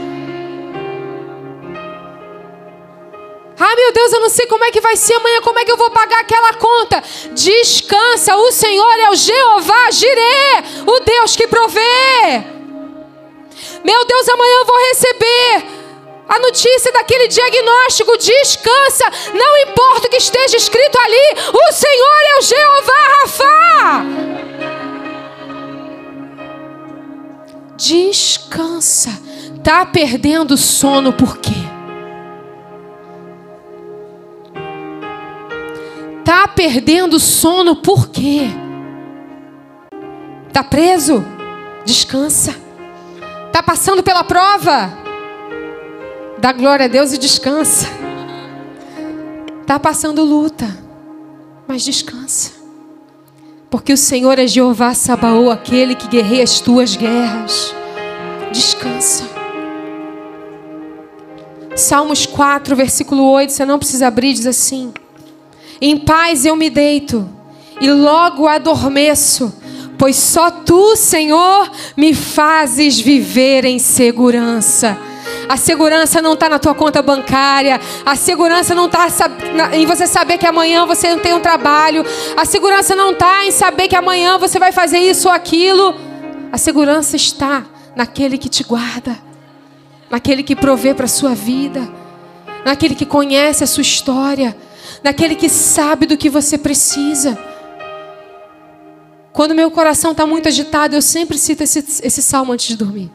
Meu 3.84 3.92
Deus, 3.92 4.12
eu 4.14 4.20
não 4.20 4.30
sei 4.30 4.46
como 4.46 4.64
é 4.64 4.70
que 4.70 4.80
vai 4.80 4.96
ser 4.96 5.12
amanhã, 5.12 5.42
como 5.42 5.58
é 5.58 5.64
que 5.64 5.70
eu 5.70 5.76
vou 5.76 5.90
pagar 5.90 6.20
aquela 6.20 6.54
conta. 6.54 7.02
Descansa, 7.32 8.34
o 8.34 8.50
Senhor 8.50 9.00
é 9.00 9.10
o 9.10 9.14
Jeová 9.14 9.90
Jireh, 9.90 10.64
o 10.86 11.00
Deus 11.00 11.36
que 11.36 11.46
provê. 11.46 12.44
Meu 13.84 14.04
Deus, 14.06 14.28
amanhã 14.30 14.54
eu 14.54 14.64
vou 14.64 14.78
receber 14.88 15.64
a 16.26 16.38
notícia 16.38 16.92
daquele 16.92 17.28
diagnóstico. 17.28 18.16
Descansa, 18.16 19.04
não 19.34 19.58
importa 19.58 20.06
o 20.06 20.10
que 20.10 20.16
esteja 20.16 20.56
escrito 20.56 20.98
ali, 20.98 21.40
o 21.52 21.72
Senhor 21.72 22.20
é 22.30 22.38
o 22.38 22.42
Jeová 22.42 23.08
Rafa. 23.20 24.04
Descansa. 27.76 29.10
Tá 29.62 29.84
perdendo 29.84 30.56
sono 30.56 31.12
por 31.12 31.36
quê? 31.36 31.73
Tá 36.34 36.48
perdendo 36.48 37.20
sono 37.20 37.76
por 37.76 38.08
quê? 38.08 38.48
Tá 40.52 40.64
preso? 40.64 41.24
Descansa. 41.84 42.56
Tá 43.52 43.62
passando 43.62 44.02
pela 44.02 44.24
prova? 44.24 44.92
Dá 46.38 46.50
glória 46.50 46.86
a 46.86 46.88
Deus 46.88 47.12
e 47.12 47.18
descansa. 47.18 47.86
Tá 49.64 49.78
passando 49.78 50.24
luta, 50.24 50.66
mas 51.68 51.84
descansa. 51.84 52.50
Porque 53.70 53.92
o 53.92 53.96
Senhor 53.96 54.36
é 54.36 54.48
Jeová 54.48 54.92
Sabaô, 54.92 55.52
aquele 55.52 55.94
que 55.94 56.08
guerreia 56.08 56.42
as 56.42 56.58
tuas 56.58 56.96
guerras. 56.96 57.72
Descansa. 58.50 59.22
Salmos 61.76 62.26
4, 62.26 62.74
versículo 62.74 63.22
8, 63.30 63.52
você 63.52 63.64
não 63.64 63.78
precisa 63.78 64.08
abrir, 64.08 64.32
diz 64.32 64.48
assim: 64.48 64.92
Em 65.86 65.98
paz 65.98 66.46
eu 66.46 66.56
me 66.56 66.70
deito 66.70 67.28
e 67.78 67.90
logo 67.90 68.48
adormeço, 68.48 69.54
pois 69.98 70.16
só 70.16 70.50
tu, 70.50 70.96
Senhor, 70.96 71.70
me 71.94 72.14
fazes 72.14 72.98
viver 72.98 73.66
em 73.66 73.78
segurança. 73.78 74.96
A 75.46 75.58
segurança 75.58 76.22
não 76.22 76.32
está 76.32 76.48
na 76.48 76.58
tua 76.58 76.74
conta 76.74 77.02
bancária. 77.02 77.78
A 78.06 78.16
segurança 78.16 78.74
não 78.74 78.86
está 78.86 79.08
em 79.74 79.84
você 79.84 80.06
saber 80.06 80.38
que 80.38 80.46
amanhã 80.46 80.86
você 80.86 81.10
não 81.10 81.18
tem 81.18 81.34
um 81.34 81.40
trabalho. 81.40 82.02
A 82.34 82.46
segurança 82.46 82.96
não 82.96 83.10
está 83.10 83.44
em 83.44 83.50
saber 83.50 83.86
que 83.86 83.94
amanhã 83.94 84.38
você 84.38 84.58
vai 84.58 84.72
fazer 84.72 85.00
isso 85.00 85.28
ou 85.28 85.34
aquilo. 85.34 85.94
A 86.50 86.56
segurança 86.56 87.14
está 87.14 87.62
naquele 87.94 88.38
que 88.38 88.48
te 88.48 88.64
guarda, 88.64 89.18
naquele 90.08 90.42
que 90.42 90.56
provê 90.56 90.94
para 90.94 91.04
a 91.04 91.08
sua 91.08 91.34
vida, 91.34 91.86
naquele 92.64 92.94
que 92.94 93.04
conhece 93.04 93.62
a 93.62 93.66
sua 93.66 93.82
história, 93.82 94.56
naquele 95.04 95.34
que 95.36 95.50
sabe 95.50 96.06
do 96.06 96.16
que 96.16 96.30
você 96.30 96.56
precisa. 96.56 97.38
Quando 99.34 99.54
meu 99.54 99.70
coração 99.70 100.12
está 100.12 100.26
muito 100.26 100.48
agitado, 100.48 100.94
eu 100.94 101.02
sempre 101.02 101.36
cito 101.36 101.62
esse, 101.62 101.78
esse 102.02 102.22
salmo 102.22 102.52
antes 102.52 102.68
de 102.68 102.76
dormir. 102.76 103.10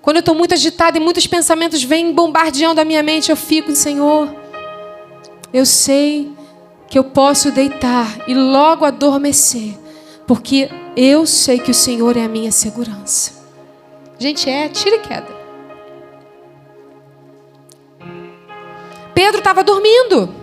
Quando 0.00 0.16
eu 0.16 0.20
estou 0.20 0.34
muito 0.34 0.54
agitada 0.54 0.96
e 0.96 1.00
muitos 1.00 1.26
pensamentos 1.26 1.84
vêm 1.84 2.12
bombardeando 2.12 2.80
a 2.80 2.84
minha 2.84 3.02
mente, 3.02 3.30
eu 3.30 3.36
fico, 3.36 3.74
Senhor, 3.74 4.34
eu 5.52 5.66
sei 5.66 6.32
que 6.88 6.98
eu 6.98 7.04
posso 7.04 7.50
deitar 7.50 8.24
e 8.26 8.34
logo 8.34 8.86
adormecer, 8.86 9.78
porque 10.26 10.70
eu 10.96 11.26
sei 11.26 11.58
que 11.58 11.70
o 11.70 11.74
Senhor 11.74 12.16
é 12.16 12.24
a 12.24 12.28
minha 12.28 12.50
segurança. 12.50 13.32
Gente, 14.18 14.48
é 14.48 14.68
tira 14.68 14.96
e 14.96 15.00
queda. 15.00 15.42
Pedro 19.14 19.38
estava 19.38 19.62
dormindo. 19.62 20.41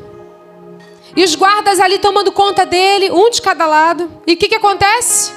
E 1.15 1.23
os 1.23 1.35
guardas 1.35 1.79
ali 1.79 1.99
tomando 1.99 2.31
conta 2.31 2.65
dele, 2.65 3.11
um 3.11 3.29
de 3.29 3.41
cada 3.41 3.65
lado. 3.65 4.09
E 4.27 4.33
o 4.33 4.37
que, 4.37 4.47
que 4.47 4.55
acontece? 4.55 5.33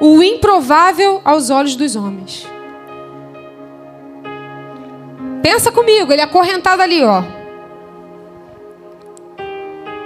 O 0.00 0.22
improvável 0.22 1.20
aos 1.24 1.50
olhos 1.50 1.76
dos 1.76 1.96
homens. 1.96 2.46
Pensa 5.42 5.72
comigo, 5.72 6.12
ele 6.12 6.22
acorrentado 6.22 6.82
ali, 6.82 7.02
ó. 7.02 7.22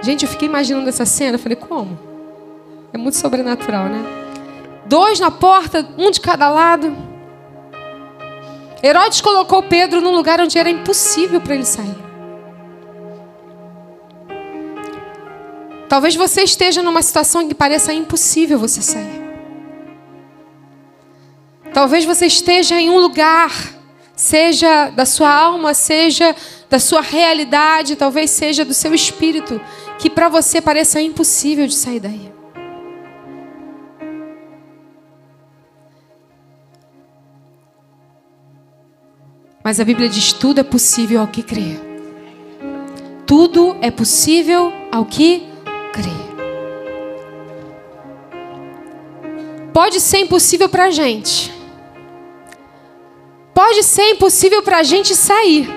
Gente, 0.03 0.25
eu 0.25 0.29
fiquei 0.29 0.49
imaginando 0.49 0.89
essa 0.89 1.07
cena, 1.07 1.37
eu 1.37 1.39
falei, 1.39 1.57
como? 1.57 1.99
É 2.93 2.99
muito 2.99 3.17
sobrenatural, 3.17 3.87
né? 3.87 4.05
Dois 4.85 5.21
na 5.21 5.31
porta, 5.31 5.89
um 5.97 6.11
de 6.11 6.21
cada 6.21 6.51
lado. 6.51 6.95
Herodes 8.83 9.21
colocou 9.21 9.63
Pedro 9.63 10.01
num 10.01 10.15
lugar 10.15 10.41
onde 10.41 10.59
era 10.59 10.69
impossível 10.69 11.41
para 11.41 11.55
ele 11.55 11.65
sair. 11.65 12.02
Talvez 15.93 16.15
você 16.15 16.41
esteja 16.41 16.83
numa 16.83 17.03
situação 17.03 17.47
que 17.47 17.55
pareça 17.55 17.93
impossível 17.93 18.59
você 18.59 18.81
sair. 18.81 19.23
Talvez 21.75 22.07
você 22.07 22.25
esteja 22.25 22.81
em 22.81 22.89
um 22.89 22.97
lugar 22.97 23.53
seja 24.17 24.89
da 24.89 25.05
sua 25.05 25.31
alma, 25.31 25.75
seja 25.75 26.35
da 26.71 26.79
sua 26.79 27.03
realidade, 27.03 27.95
talvez 27.95 28.31
seja 28.31 28.65
do 28.65 28.73
seu 28.73 28.95
espírito, 28.95 29.61
que 29.99 30.09
para 30.09 30.31
você 30.31 30.63
pareça 30.63 30.99
impossível 30.99 31.67
de 31.67 31.75
sair 31.75 32.01
daí. 32.01 32.33
Mas 39.63 39.79
a 39.79 39.85
Bíblia 39.85 40.09
diz: 40.09 40.33
tudo 40.33 40.59
é 40.59 40.65
possível 40.65 41.21
ao 41.21 41.27
que 41.27 41.43
crê. 41.43 41.79
Tudo 43.27 43.77
é 43.83 43.91
possível 43.91 44.73
ao 44.91 45.05
que 45.05 45.41
crê. 45.41 45.52
Pode 49.73 50.01
ser 50.01 50.19
impossível 50.19 50.69
para 50.69 50.85
a 50.85 50.91
gente 50.91 51.53
Pode 53.55 53.83
ser 53.83 54.11
impossível 54.11 54.63
para 54.63 54.79
a 54.79 54.83
gente 54.83 55.15
sair, 55.15 55.69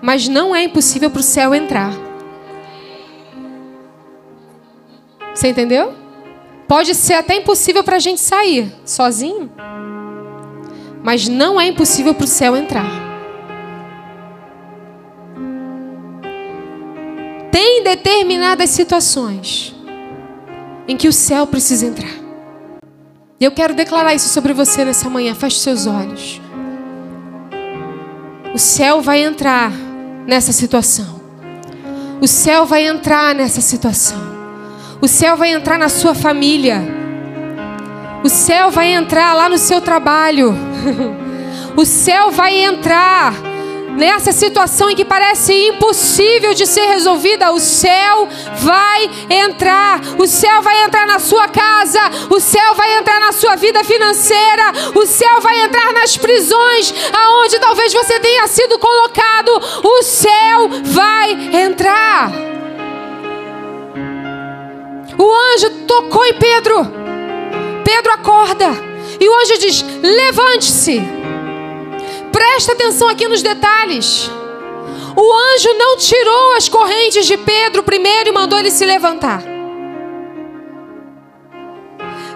mas 0.00 0.28
não 0.28 0.56
é 0.56 0.64
impossível 0.64 1.10
para 1.10 1.20
o 1.20 1.22
céu 1.22 1.54
entrar. 1.54 1.92
Você 5.34 5.48
entendeu? 5.48 5.94
Pode 6.66 6.94
ser 6.94 7.14
até 7.14 7.36
impossível 7.36 7.84
para 7.84 7.96
a 7.96 8.00
gente 8.00 8.20
sair 8.20 8.72
sozinho, 8.84 9.50
mas 11.02 11.28
não 11.28 11.60
é 11.60 11.66
impossível 11.66 12.14
para 12.14 12.24
o 12.24 12.28
céu 12.28 12.56
entrar. 12.56 13.07
Determinadas 17.82 18.70
situações 18.70 19.74
em 20.86 20.96
que 20.96 21.08
o 21.08 21.12
céu 21.12 21.46
precisa 21.46 21.86
entrar. 21.86 22.10
E 23.40 23.44
eu 23.44 23.52
quero 23.52 23.74
declarar 23.74 24.14
isso 24.14 24.28
sobre 24.28 24.52
você 24.52 24.84
nessa 24.84 25.08
manhã. 25.08 25.34
Feche 25.34 25.60
seus 25.60 25.86
olhos. 25.86 26.40
O 28.54 28.58
céu 28.58 29.00
vai 29.00 29.22
entrar 29.22 29.70
nessa 30.26 30.52
situação. 30.52 31.20
O 32.20 32.26
céu 32.26 32.66
vai 32.66 32.86
entrar 32.86 33.34
nessa 33.34 33.60
situação. 33.60 34.18
O 35.00 35.06
céu 35.06 35.36
vai 35.36 35.52
entrar 35.52 35.78
na 35.78 35.88
sua 35.88 36.14
família. 36.14 36.82
O 38.24 38.28
céu 38.28 38.70
vai 38.70 38.92
entrar 38.92 39.34
lá 39.34 39.48
no 39.48 39.58
seu 39.58 39.80
trabalho. 39.80 40.54
O 41.76 41.84
céu 41.84 42.32
vai 42.32 42.56
entrar 42.56 43.32
nessa 43.96 44.32
situação 44.32 44.90
em 44.90 44.96
que 44.96 45.04
parece 45.04 45.52
impossível 45.52 46.54
de 46.54 46.66
ser 46.66 46.86
resolvida, 46.86 47.52
o 47.52 47.58
céu 47.58 48.28
vai 48.56 49.10
entrar. 49.30 50.00
O 50.18 50.26
céu 50.26 50.62
vai 50.62 50.84
entrar 50.84 51.06
na 51.06 51.18
sua 51.18 51.48
casa, 51.48 52.00
o 52.30 52.40
céu 52.40 52.74
vai 52.74 52.98
entrar 52.98 53.20
na 53.20 53.32
sua 53.32 53.56
vida 53.56 53.82
financeira, 53.84 54.72
o 54.94 55.06
céu 55.06 55.40
vai 55.40 55.60
entrar 55.64 55.92
nas 55.92 56.16
prisões 56.16 56.94
aonde 57.12 57.58
talvez 57.58 57.92
você 57.92 58.20
tenha 58.20 58.46
sido 58.46 58.78
colocado. 58.78 59.50
O 59.82 60.02
céu 60.02 60.68
vai 60.84 61.32
entrar. 61.54 62.30
O 65.18 65.34
anjo 65.54 65.70
tocou 65.86 66.24
em 66.24 66.34
Pedro. 66.34 66.86
Pedro 67.84 68.12
acorda. 68.12 68.70
E 69.18 69.28
o 69.28 69.40
anjo 69.40 69.58
diz: 69.58 69.84
Levante-se. 70.02 71.17
Presta 72.32 72.72
atenção 72.72 73.08
aqui 73.08 73.26
nos 73.28 73.42
detalhes. 73.42 74.30
O 75.16 75.32
anjo 75.32 75.74
não 75.74 75.96
tirou 75.96 76.52
as 76.52 76.68
correntes 76.68 77.26
de 77.26 77.36
Pedro 77.36 77.82
primeiro 77.82 78.28
e 78.28 78.32
mandou 78.32 78.58
ele 78.58 78.70
se 78.70 78.84
levantar. 78.84 79.42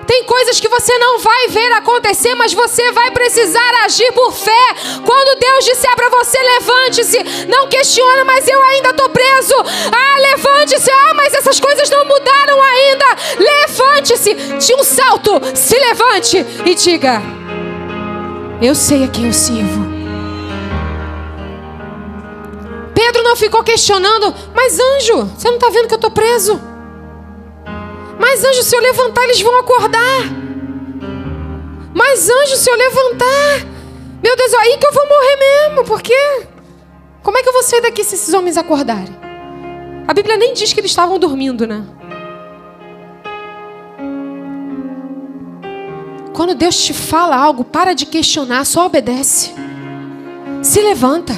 Tem 0.06 0.24
coisas 0.24 0.60
que 0.60 0.68
você 0.68 0.98
não 0.98 1.18
vai 1.20 1.48
ver 1.48 1.72
acontecer, 1.72 2.34
mas 2.34 2.52
você 2.52 2.92
vai 2.92 3.10
precisar 3.12 3.84
agir 3.84 4.12
por 4.12 4.32
fé. 4.32 4.74
Quando 5.06 5.38
Deus 5.38 5.64
disser 5.64 5.94
para 5.96 6.10
você, 6.10 6.38
levante-se, 6.38 7.46
não 7.48 7.68
questiona, 7.68 8.24
mas 8.24 8.46
eu 8.46 8.62
ainda 8.62 8.90
estou 8.90 9.08
preso. 9.08 9.54
Ah, 9.90 10.18
levante-se, 10.18 10.90
ah, 10.90 11.14
mas 11.14 11.32
essas 11.34 11.58
coisas 11.58 11.88
não 11.88 12.04
mudaram 12.04 12.62
ainda. 12.62 13.06
Levante-se, 13.38 14.34
de 14.34 14.74
um 14.74 14.84
salto, 14.84 15.40
se 15.54 15.78
levante 15.78 16.44
e 16.66 16.74
diga: 16.74 17.22
Eu 18.60 18.74
sei 18.74 19.04
a 19.04 19.08
quem 19.08 19.26
eu 19.26 19.32
sirvo. 19.32 19.81
Pedro 22.94 23.22
não 23.22 23.36
ficou 23.36 23.62
questionando, 23.62 24.34
mas 24.54 24.78
anjo, 24.78 25.24
você 25.24 25.48
não 25.48 25.56
está 25.56 25.70
vendo 25.70 25.88
que 25.88 25.94
eu 25.94 25.96
estou 25.96 26.10
preso? 26.10 26.60
Mas 28.18 28.44
anjo, 28.44 28.62
se 28.62 28.76
eu 28.76 28.80
levantar, 28.80 29.24
eles 29.24 29.40
vão 29.40 29.58
acordar. 29.58 30.22
Mas 31.94 32.28
anjo, 32.28 32.56
se 32.56 32.70
eu 32.70 32.76
levantar, 32.76 33.66
meu 34.22 34.36
Deus, 34.36 34.54
aí 34.54 34.78
que 34.78 34.86
eu 34.86 34.92
vou 34.92 35.08
morrer 35.08 35.36
mesmo, 35.36 35.84
porque 35.84 36.46
como 37.22 37.38
é 37.38 37.42
que 37.42 37.48
eu 37.48 37.52
vou 37.52 37.62
sair 37.62 37.80
daqui 37.80 38.04
se 38.04 38.14
esses 38.14 38.32
homens 38.34 38.56
acordarem? 38.56 39.16
A 40.06 40.14
Bíblia 40.14 40.36
nem 40.36 40.52
diz 40.52 40.72
que 40.72 40.80
eles 40.80 40.90
estavam 40.90 41.18
dormindo, 41.18 41.66
né? 41.66 41.84
Quando 46.32 46.54
Deus 46.54 46.76
te 46.76 46.92
fala 46.92 47.36
algo, 47.36 47.62
para 47.62 47.94
de 47.94 48.06
questionar, 48.06 48.64
só 48.64 48.86
obedece. 48.86 49.54
Se 50.62 50.80
levanta 50.80 51.34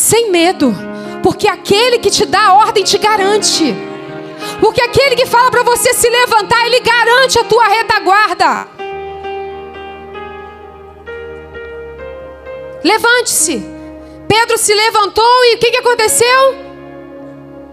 sem 0.00 0.30
medo, 0.30 0.74
porque 1.22 1.46
aquele 1.46 1.98
que 1.98 2.10
te 2.10 2.24
dá 2.24 2.46
a 2.46 2.54
ordem 2.54 2.82
te 2.82 2.96
garante. 2.98 3.74
Porque 4.58 4.80
aquele 4.80 5.14
que 5.14 5.26
fala 5.26 5.50
para 5.50 5.62
você 5.62 5.92
se 5.92 6.08
levantar, 6.08 6.66
ele 6.66 6.80
garante 6.80 7.38
a 7.38 7.44
tua 7.44 7.68
retaguarda. 7.68 8.68
Levante-se. 12.82 13.62
Pedro 14.26 14.56
se 14.56 14.72
levantou 14.72 15.44
e 15.44 15.56
o 15.56 15.58
que, 15.58 15.70
que 15.70 15.78
aconteceu? 15.78 16.54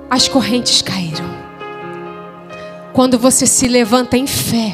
As 0.09 0.27
correntes 0.27 0.81
caíram. 0.81 1.37
Quando 2.91 3.17
você 3.17 3.45
se 3.45 3.67
levanta 3.67 4.17
em 4.17 4.27
fé, 4.27 4.73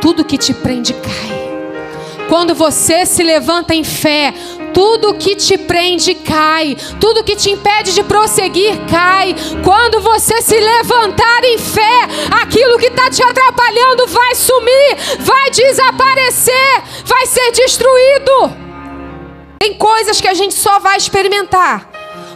tudo 0.00 0.24
que 0.24 0.36
te 0.36 0.52
prende 0.52 0.92
cai. 0.92 2.28
Quando 2.28 2.54
você 2.54 3.06
se 3.06 3.22
levanta 3.22 3.74
em 3.74 3.84
fé, 3.84 4.34
Tudo 4.72 5.14
que 5.14 5.34
te 5.36 5.58
prende 5.58 6.14
cai, 6.14 6.76
tudo 7.00 7.24
que 7.24 7.36
te 7.36 7.50
impede 7.50 7.92
de 7.92 8.02
prosseguir 8.02 8.78
cai. 8.88 9.34
Quando 9.64 10.00
você 10.00 10.40
se 10.42 10.58
levantar 10.58 11.44
em 11.44 11.58
fé, 11.58 12.00
aquilo 12.42 12.78
que 12.78 12.86
está 12.86 13.10
te 13.10 13.22
atrapalhando 13.22 14.06
vai 14.06 14.34
sumir, 14.34 14.96
vai 15.20 15.50
desaparecer, 15.50 16.82
vai 17.04 17.26
ser 17.26 17.50
destruído. 17.52 18.56
Tem 19.58 19.74
coisas 19.74 20.20
que 20.20 20.28
a 20.28 20.34
gente 20.34 20.54
só 20.54 20.78
vai 20.78 20.96
experimentar 20.96 21.90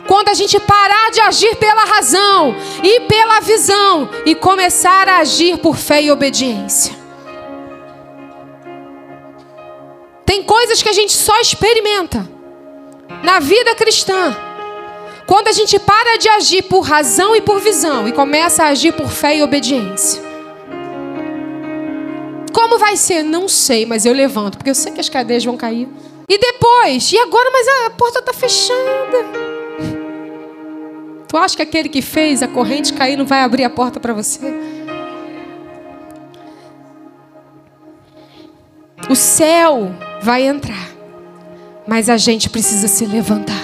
quando 0.07 0.29
a 0.29 0.35
gente 0.35 0.61
parar 0.61 1.11
de 1.11 1.21
agir 1.21 1.57
pela 1.57 1.85
razão 1.85 2.55
e 2.83 3.01
pela 3.01 3.41
visão 3.41 4.09
e 4.27 4.35
começar 4.35 5.09
a 5.09 5.19
agir 5.19 5.59
por 5.59 5.77
fé 5.77 6.03
e 6.03 6.11
obediência. 6.11 7.04
Tem 10.35 10.43
coisas 10.43 10.83
que 10.83 10.89
a 10.89 10.93
gente 10.93 11.13
só 11.13 11.41
experimenta 11.41 12.29
na 13.23 13.39
vida 13.39 13.73
cristã. 13.77 14.37
Quando 15.29 15.47
a 15.47 15.53
gente 15.53 15.79
para 15.79 16.17
de 16.17 16.29
agir 16.29 16.63
por 16.63 16.81
razão 16.81 17.37
e 17.37 17.41
por 17.41 17.61
visão 17.61 18.09
e 18.09 18.11
começa 18.11 18.65
a 18.65 18.67
agir 18.71 18.95
por 18.95 19.09
fé 19.09 19.37
e 19.37 19.45
obediência. 19.45 20.21
Como 22.53 22.79
vai 22.79 22.97
ser? 22.97 23.23
Não 23.23 23.47
sei, 23.47 23.87
mas 23.87 24.05
eu 24.05 24.13
levanto, 24.13 24.59
porque 24.59 24.71
eu 24.71 24.75
sei 24.75 24.91
que 24.91 24.99
as 25.01 25.09
cadeias 25.09 25.45
vão 25.45 25.57
cair. 25.57 25.89
E 26.29 26.37
depois? 26.37 27.13
E 27.13 27.19
agora, 27.19 27.51
mas 27.53 27.69
a 27.87 27.91
porta 27.91 28.19
está 28.19 28.33
fechada. 28.33 29.25
Tu 31.29 31.37
acha 31.37 31.55
que 31.55 31.63
aquele 31.63 31.89
que 31.89 32.03
fez 32.03 32.43
a 32.43 32.49
corrente 32.49 32.93
cair 32.93 33.17
não 33.17 33.25
vai 33.25 33.43
abrir 33.43 33.63
a 33.63 33.71
porta 33.71 34.01
para 34.01 34.13
você? 34.13 34.53
O 39.09 39.15
céu 39.15 39.93
vai 40.25 40.47
entrar, 40.47 40.89
mas 41.87 42.09
a 42.09 42.17
gente 42.17 42.49
precisa 42.49 42.89
se 42.89 43.05
levantar. 43.05 43.63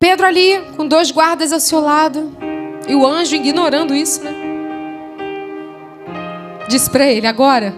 Pedro 0.00 0.26
ali, 0.26 0.60
com 0.76 0.84
dois 0.84 1.12
guardas 1.12 1.52
ao 1.52 1.60
seu 1.60 1.78
lado, 1.78 2.36
e 2.88 2.96
o 2.96 3.06
anjo 3.06 3.36
ignorando 3.36 3.94
isso, 3.94 4.20
né? 4.24 4.34
Diz 6.68 6.88
para 6.88 7.06
ele: 7.06 7.28
agora, 7.28 7.72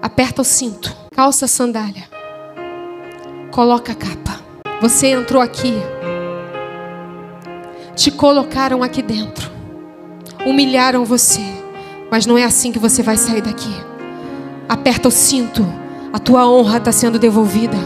aperta 0.00 0.40
o 0.40 0.44
cinto, 0.44 0.96
calça 1.14 1.44
a 1.44 1.48
sandália, 1.48 2.04
coloca 3.50 3.92
a 3.92 3.94
capa. 3.94 4.40
Você 4.80 5.08
entrou 5.08 5.42
aqui, 5.42 5.74
te 7.94 8.10
colocaram 8.10 8.82
aqui 8.82 9.02
dentro, 9.02 9.50
humilharam 10.46 11.04
você, 11.04 11.42
mas 12.10 12.24
não 12.24 12.38
é 12.38 12.44
assim 12.44 12.72
que 12.72 12.78
você 12.78 13.02
vai 13.02 13.18
sair 13.18 13.42
daqui. 13.42 13.74
Aperta 14.66 15.08
o 15.08 15.10
cinto 15.10 15.83
a 16.14 16.18
tua 16.20 16.48
honra 16.48 16.78
está 16.78 16.92
sendo 16.92 17.18
devolvida. 17.18 17.76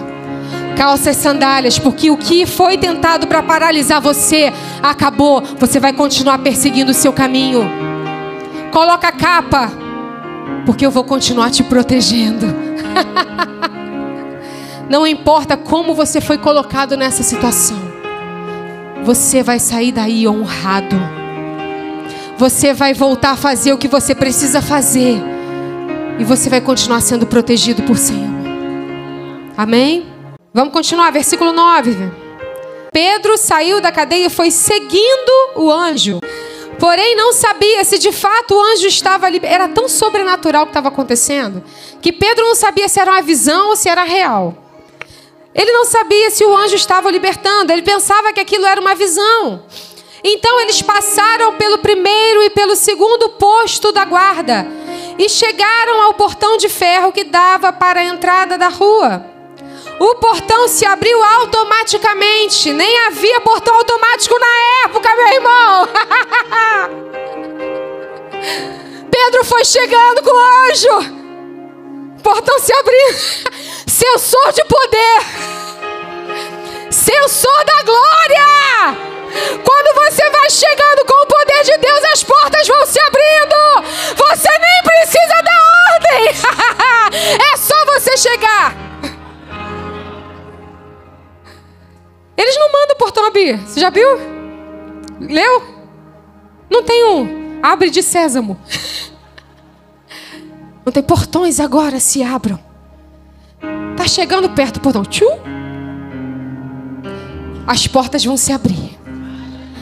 Calça 0.76 1.08
as 1.08 1.16
sandálias, 1.16 1.78
porque 1.78 2.10
o 2.10 2.16
que 2.18 2.44
foi 2.44 2.76
tentado 2.76 3.26
para 3.26 3.42
paralisar 3.42 4.02
você 4.02 4.52
acabou. 4.82 5.42
Você 5.58 5.80
vai 5.80 5.94
continuar 5.94 6.36
perseguindo 6.40 6.90
o 6.90 6.94
seu 6.94 7.10
caminho. 7.10 7.66
Coloca 8.70 9.08
a 9.08 9.12
capa, 9.12 9.72
porque 10.66 10.84
eu 10.84 10.90
vou 10.90 11.04
continuar 11.04 11.50
te 11.50 11.62
protegendo. 11.62 12.54
Não 14.90 15.06
importa 15.06 15.56
como 15.56 15.94
você 15.94 16.20
foi 16.20 16.36
colocado 16.36 16.98
nessa 16.98 17.22
situação, 17.22 17.78
você 19.04 19.42
vai 19.42 19.58
sair 19.58 19.90
daí 19.90 20.28
honrado. 20.28 20.96
Você 22.36 22.74
vai 22.74 22.92
voltar 22.92 23.30
a 23.30 23.36
fazer 23.36 23.72
o 23.72 23.78
que 23.78 23.88
você 23.88 24.14
precisa 24.14 24.60
fazer 24.60 25.37
e 26.18 26.24
você 26.24 26.50
vai 26.50 26.60
continuar 26.60 27.00
sendo 27.00 27.26
protegido 27.26 27.82
por 27.84 27.96
Senhor. 27.96 28.28
Amém? 29.56 30.06
Vamos 30.52 30.72
continuar, 30.72 31.12
versículo 31.12 31.52
9. 31.52 31.96
Pedro 32.92 33.36
saiu 33.36 33.80
da 33.80 33.92
cadeia 33.92 34.26
e 34.26 34.30
foi 34.30 34.50
seguindo 34.50 35.30
o 35.56 35.70
anjo. 35.70 36.18
Porém, 36.78 37.16
não 37.16 37.32
sabia 37.32 37.84
se 37.84 37.98
de 37.98 38.10
fato 38.10 38.54
o 38.54 38.60
anjo 38.60 38.86
estava 38.86 39.26
ali. 39.26 39.40
Era 39.42 39.68
tão 39.68 39.88
sobrenatural 39.88 40.62
o 40.62 40.66
que 40.66 40.70
estava 40.70 40.88
acontecendo 40.88 41.62
que 42.00 42.12
Pedro 42.12 42.44
não 42.44 42.54
sabia 42.54 42.88
se 42.88 43.00
era 43.00 43.10
uma 43.10 43.22
visão 43.22 43.68
ou 43.68 43.76
se 43.76 43.88
era 43.88 44.02
real. 44.04 44.54
Ele 45.54 45.72
não 45.72 45.84
sabia 45.84 46.30
se 46.30 46.44
o 46.44 46.56
anjo 46.56 46.76
estava 46.76 47.10
libertando, 47.10 47.72
ele 47.72 47.82
pensava 47.82 48.32
que 48.32 48.40
aquilo 48.40 48.64
era 48.64 48.80
uma 48.80 48.94
visão. 48.94 49.64
Então 50.22 50.60
eles 50.60 50.82
passaram 50.82 51.54
pelo 51.54 51.78
primeiro 51.78 52.42
e 52.42 52.50
pelo 52.50 52.76
segundo 52.76 53.30
posto 53.30 53.92
da 53.92 54.04
guarda 54.04 54.77
e 55.18 55.28
chegaram 55.28 56.00
ao 56.02 56.14
portão 56.14 56.56
de 56.56 56.68
ferro 56.68 57.10
que 57.12 57.24
dava 57.24 57.72
para 57.72 57.98
a 58.00 58.04
entrada 58.04 58.56
da 58.56 58.68
rua. 58.68 59.26
O 59.98 60.14
portão 60.14 60.68
se 60.68 60.86
abriu 60.86 61.20
automaticamente, 61.22 62.72
nem 62.72 62.98
havia 63.06 63.40
portão 63.40 63.74
automático 63.74 64.38
na 64.38 64.46
época, 64.86 65.16
meu 65.16 65.26
irmão. 65.26 65.88
Pedro 69.10 69.44
foi 69.44 69.64
chegando 69.64 70.22
com 70.22 70.30
o 70.30 70.70
anjo. 70.70 71.00
portão 72.22 72.60
se 72.60 72.72
abriu. 72.72 73.08
Sensor 73.88 74.52
de 74.52 74.64
poder. 74.66 75.18
Sensor 76.92 77.64
da 77.64 77.82
glória. 77.82 79.17
Quando 79.64 79.94
você 79.94 80.30
vai 80.30 80.50
chegando 80.50 81.04
com 81.06 81.22
o 81.22 81.26
poder 81.26 81.62
de 81.64 81.78
Deus, 81.78 82.04
as 82.12 82.22
portas 82.22 82.66
vão 82.66 82.86
se 82.86 82.98
abrindo. 83.00 83.88
Você 84.16 84.48
nem 84.48 84.82
precisa 84.82 85.42
da 85.42 85.52
ordem. 85.94 86.28
é 87.52 87.56
só 87.56 87.84
você 87.86 88.16
chegar. 88.16 88.74
Eles 92.36 92.58
não 92.58 92.72
mandam 92.72 92.94
o 92.94 92.98
portão 92.98 93.26
abrir. 93.26 93.58
Você 93.58 93.80
já 93.80 93.90
viu? 93.90 94.08
Leu? 95.20 95.62
Não 96.70 96.82
tem 96.82 97.04
um. 97.04 97.60
Abre 97.62 97.90
de 97.90 98.02
sésamo. 98.02 98.58
Não 100.84 100.92
tem 100.92 101.02
portões 101.02 101.60
agora, 101.60 102.00
se 102.00 102.22
abram. 102.22 102.58
Tá 103.94 104.08
chegando 104.08 104.48
perto 104.48 104.74
do 104.74 104.80
portão. 104.80 105.04
Tchum. 105.04 105.38
As 107.66 107.86
portas 107.86 108.24
vão 108.24 108.38
se 108.38 108.52
abrir 108.52 108.97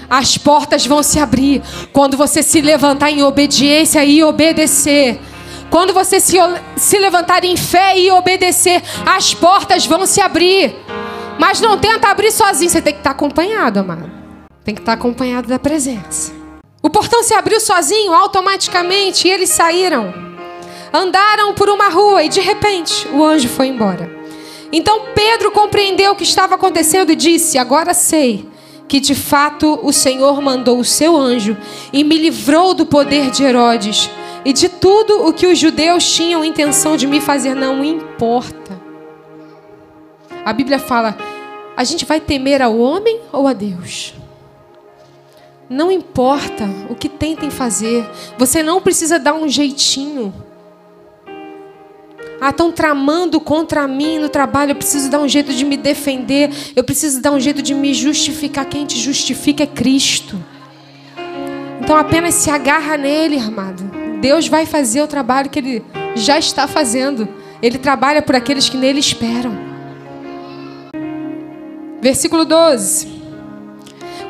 as 0.08 0.38
portas 0.38 0.86
vão 0.86 1.02
se 1.02 1.18
abrir 1.18 1.62
quando 1.92 2.16
você 2.16 2.42
se 2.42 2.60
levantar 2.60 3.10
em 3.10 3.22
obediência 3.22 4.04
e 4.04 4.22
obedecer. 4.22 5.20
Quando 5.70 5.92
você 5.92 6.20
se, 6.20 6.36
se 6.76 6.98
levantar 6.98 7.44
em 7.44 7.56
fé 7.56 7.98
e 7.98 8.10
obedecer, 8.10 8.82
as 9.04 9.34
portas 9.34 9.84
vão 9.84 10.06
se 10.06 10.20
abrir. 10.20 10.74
Mas 11.38 11.60
não 11.60 11.76
tenta 11.76 12.08
abrir 12.08 12.30
sozinho, 12.30 12.70
você 12.70 12.80
tem 12.80 12.92
que 12.92 13.00
estar 13.00 13.10
acompanhado, 13.10 13.80
amado. 13.80 14.10
Tem 14.64 14.74
que 14.74 14.80
estar 14.80 14.92
acompanhado 14.92 15.48
da 15.48 15.58
presença. 15.58 16.32
O 16.82 16.88
portão 16.88 17.22
se 17.22 17.34
abriu 17.34 17.60
sozinho, 17.60 18.14
automaticamente, 18.14 19.26
e 19.26 19.30
eles 19.30 19.50
saíram. 19.50 20.14
Andaram 20.92 21.52
por 21.52 21.68
uma 21.68 21.88
rua 21.88 22.22
e 22.22 22.28
de 22.28 22.40
repente 22.40 23.06
o 23.08 23.24
anjo 23.24 23.48
foi 23.48 23.66
embora. 23.66 24.10
Então 24.72 25.06
Pedro 25.14 25.50
compreendeu 25.50 26.12
o 26.12 26.16
que 26.16 26.22
estava 26.22 26.54
acontecendo 26.54 27.10
e 27.10 27.16
disse: 27.16 27.58
Agora 27.58 27.92
sei 27.92 28.48
que 28.88 29.00
de 29.00 29.14
fato 29.14 29.78
o 29.82 29.92
Senhor 29.92 30.40
mandou 30.40 30.78
o 30.78 30.84
seu 30.84 31.16
anjo 31.16 31.56
e 31.92 32.04
me 32.04 32.16
livrou 32.16 32.74
do 32.74 32.86
poder 32.86 33.30
de 33.30 33.42
Herodes 33.42 34.10
e 34.44 34.52
de 34.52 34.68
tudo 34.68 35.26
o 35.26 35.32
que 35.32 35.46
os 35.46 35.58
judeus 35.58 36.08
tinham 36.08 36.44
intenção 36.44 36.96
de 36.96 37.06
me 37.06 37.20
fazer, 37.20 37.54
não 37.54 37.84
importa. 37.84 38.80
A 40.44 40.52
Bíblia 40.52 40.78
fala: 40.78 41.16
a 41.76 41.82
gente 41.82 42.04
vai 42.04 42.20
temer 42.20 42.62
ao 42.62 42.78
homem 42.78 43.20
ou 43.32 43.48
a 43.48 43.52
Deus? 43.52 44.14
Não 45.68 45.90
importa 45.90 46.64
o 46.88 46.94
que 46.94 47.08
tentem 47.08 47.50
fazer, 47.50 48.08
você 48.38 48.62
não 48.62 48.80
precisa 48.80 49.18
dar 49.18 49.34
um 49.34 49.48
jeitinho. 49.48 50.32
Ah, 52.40 52.50
estão 52.50 52.70
tramando 52.70 53.40
contra 53.40 53.86
mim 53.88 54.18
no 54.18 54.28
trabalho. 54.28 54.72
Eu 54.72 54.76
preciso 54.76 55.10
dar 55.10 55.20
um 55.20 55.28
jeito 55.28 55.52
de 55.52 55.64
me 55.64 55.76
defender. 55.76 56.50
Eu 56.74 56.84
preciso 56.84 57.20
dar 57.20 57.32
um 57.32 57.40
jeito 57.40 57.62
de 57.62 57.74
me 57.74 57.94
justificar. 57.94 58.66
Quem 58.66 58.84
te 58.84 58.98
justifica 58.98 59.62
é 59.62 59.66
Cristo. 59.66 60.36
Então 61.80 61.96
apenas 61.96 62.34
se 62.34 62.50
agarra 62.50 62.96
nele, 62.96 63.38
amado. 63.38 63.84
Deus 64.20 64.48
vai 64.48 64.66
fazer 64.66 65.02
o 65.02 65.06
trabalho 65.06 65.48
que 65.48 65.58
ele 65.58 65.84
já 66.14 66.38
está 66.38 66.66
fazendo. 66.66 67.28
Ele 67.62 67.78
trabalha 67.78 68.20
por 68.20 68.34
aqueles 68.34 68.68
que 68.68 68.76
nele 68.76 69.00
esperam. 69.00 69.56
Versículo 72.00 72.44
12. 72.44 73.16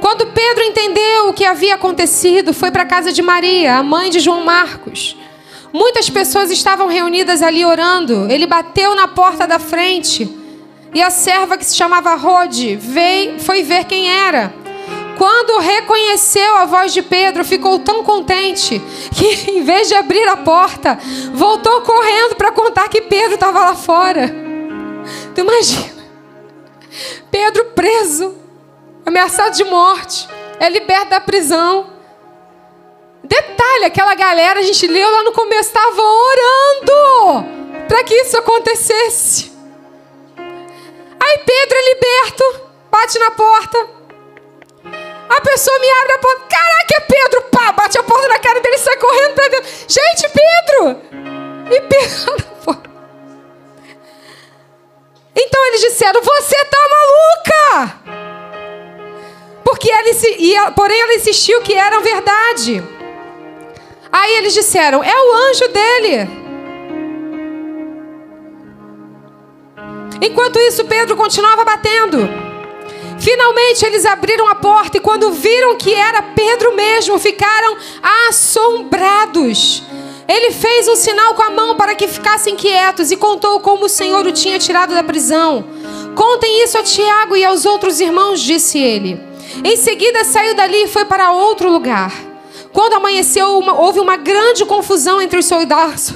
Quando 0.01 0.27
Pedro 0.27 0.62
entendeu 0.62 1.29
o 1.29 1.33
que 1.33 1.45
havia 1.45 1.75
acontecido, 1.75 2.53
foi 2.53 2.71
para 2.71 2.83
a 2.83 2.87
casa 2.87 3.12
de 3.12 3.23
Maria, 3.23 3.77
a 3.77 3.83
mãe 3.83 4.11
de 4.11 4.21
João 4.21 4.45
Marcos. 4.45 5.16
Muitas 5.77 6.09
pessoas 6.09 6.51
estavam 6.51 6.89
reunidas 6.89 7.43
ali 7.43 7.62
orando. 7.62 8.27
Ele 8.31 8.47
bateu 8.47 8.95
na 8.95 9.07
porta 9.07 9.47
da 9.47 9.59
frente. 9.59 10.27
E 10.95 11.03
a 11.03 11.11
serva 11.11 11.59
que 11.59 11.67
se 11.67 11.77
chamava 11.77 12.15
Rode 12.15 12.77
veio, 12.77 13.39
foi 13.39 13.62
ver 13.62 13.85
quem 13.85 14.11
era. 14.11 14.55
Quando 15.19 15.59
reconheceu 15.59 16.57
a 16.57 16.65
voz 16.65 16.95
de 16.95 17.03
Pedro, 17.03 17.45
ficou 17.45 17.79
tão 17.79 18.03
contente 18.03 18.81
que, 19.15 19.27
em 19.53 19.65
vez 19.65 19.89
de 19.89 19.95
abrir 19.95 20.27
a 20.27 20.39
porta, 20.39 20.99
voltou 21.35 21.83
correndo 21.83 22.37
para 22.37 22.53
contar 22.53 22.89
que 22.89 23.03
Pedro 23.03 23.35
estava 23.35 23.61
lá 23.61 23.75
fora. 23.75 24.35
Tu 25.35 25.43
imagina? 25.43 25.93
Pedro 27.31 27.67
preso, 27.75 28.35
ameaçado 29.05 29.55
de 29.55 29.65
morte, 29.65 30.27
é 30.59 30.71
liberto 30.71 31.11
da 31.11 31.21
prisão. 31.21 31.96
Detalhe, 33.27 33.85
aquela 33.87 34.15
galera, 34.15 34.61
a 34.61 34.62
gente 34.62 34.87
leu 34.87 35.11
lá 35.11 35.25
no 35.25 35.33
começo, 35.33 35.69
estava 35.69 36.01
orando 36.01 37.57
para 37.89 38.05
que 38.05 38.15
isso 38.15 38.39
acontecesse. 38.39 39.53
Aí 40.39 41.39
Pedro 41.45 41.77
é 41.77 41.95
liberto, 41.95 42.61
bate 42.91 43.19
na 43.19 43.31
porta. 43.33 43.89
A 45.29 45.41
pessoa 45.41 45.79
me 45.81 45.91
abre 45.91 46.12
a 46.12 46.19
porta. 46.19 46.43
Caraca, 46.49 46.95
é 46.97 47.01
Pedro! 47.01 47.43
Pá, 47.51 47.73
bate 47.73 47.99
a 47.99 48.03
porta 48.03 48.29
na 48.29 48.39
cara 48.39 48.61
dele 48.61 48.77
e 48.77 48.79
sai 48.79 48.97
correndo 48.97 49.35
pra 49.35 49.49
dentro. 49.49 49.71
Gente, 49.89 50.29
Pedro! 50.29 51.03
E 51.69 51.81
Pedro. 51.81 52.57
Então 55.39 55.67
eles 55.67 55.81
disseram: 55.81 56.23
Você 56.23 56.65
tá 56.65 56.79
maluca! 56.91 58.01
Porque 59.65 59.91
ela, 59.91 60.71
porém 60.71 61.01
ela 61.01 61.15
insistiu 61.15 61.61
que 61.61 61.75
era 61.75 62.01
verdade. 62.01 62.96
Aí 64.19 64.37
eles 64.39 64.55
disseram: 64.55 65.05
É 65.05 65.13
o 65.13 65.35
anjo 65.51 65.69
dele. 65.69 66.47
Enquanto 70.23 70.59
isso, 70.59 70.87
Pedro 70.87 71.17
continuava 71.17 71.65
batendo. 71.65 72.27
Finalmente 73.19 73.85
eles 73.85 74.07
abriram 74.07 74.49
a 74.49 74.55
porta 74.55 74.97
e, 74.97 75.01
quando 75.01 75.33
viram 75.33 75.77
que 75.77 75.93
era 75.93 76.23
Pedro 76.23 76.75
mesmo, 76.75 77.19
ficaram 77.19 77.77
assombrados. 78.29 79.83
Ele 80.27 80.51
fez 80.51 80.89
um 80.89 80.97
sinal 80.97 81.35
com 81.35 81.43
a 81.43 81.51
mão 81.51 81.77
para 81.77 81.95
que 81.95 82.09
ficassem 82.09 82.57
quietos 82.57 83.11
e 83.11 83.17
contou 83.17 83.61
como 83.61 83.85
o 83.85 83.89
Senhor 83.89 84.27
o 84.27 84.33
tinha 84.33 84.59
tirado 84.59 84.95
da 84.95 85.05
prisão. 85.05 85.63
Contem 86.15 86.63
isso 86.63 86.79
a 86.79 86.83
Tiago 86.83 87.37
e 87.37 87.45
aos 87.45 87.67
outros 87.67 88.01
irmãos, 88.01 88.41
disse 88.41 88.79
ele. 88.79 89.21
Em 89.63 89.77
seguida 89.77 90.25
saiu 90.25 90.55
dali 90.55 90.85
e 90.85 90.89
foi 90.89 91.05
para 91.05 91.33
outro 91.33 91.71
lugar. 91.71 92.26
Quando 92.77 92.93
amanheceu, 92.93 93.59
uma, 93.59 93.73
houve 93.81 94.01
uma 94.01 94.19
grande 94.19 94.62
confusão 94.67 95.19
entre 95.19 95.39
os 95.39 95.47
soldados 95.47 96.12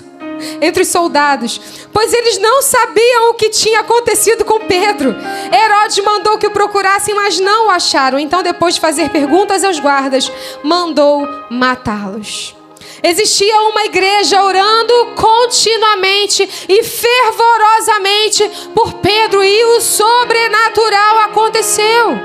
entre 0.63 0.83
os 0.83 0.89
soldados, 0.89 1.61
pois 1.93 2.15
eles 2.15 2.39
não 2.39 2.63
sabiam 2.63 3.29
o 3.31 3.35
que 3.35 3.51
tinha 3.51 3.81
acontecido 3.81 4.43
com 4.43 4.59
Pedro. 4.61 5.15
Herodes 5.53 6.03
mandou 6.03 6.39
que 6.39 6.47
o 6.47 6.51
procurassem, 6.51 7.15
mas 7.15 7.39
não 7.39 7.67
o 7.67 7.71
acharam. 7.71 8.19
Então, 8.19 8.43
depois 8.43 8.75
de 8.75 8.81
fazer 8.81 9.11
perguntas 9.11 9.63
aos 9.65 9.79
guardas, 9.79 10.33
mandou 10.63 11.29
matá-los. 11.51 12.57
Existia 13.03 13.61
uma 13.65 13.85
igreja 13.85 14.43
orando 14.43 15.15
continuamente 15.15 16.49
e 16.69 16.83
fervorosamente 16.85 18.51
por 18.75 18.95
Pedro, 18.95 19.45
e 19.45 19.65
o 19.77 19.81
sobrenatural 19.83 21.19
aconteceu. 21.25 22.19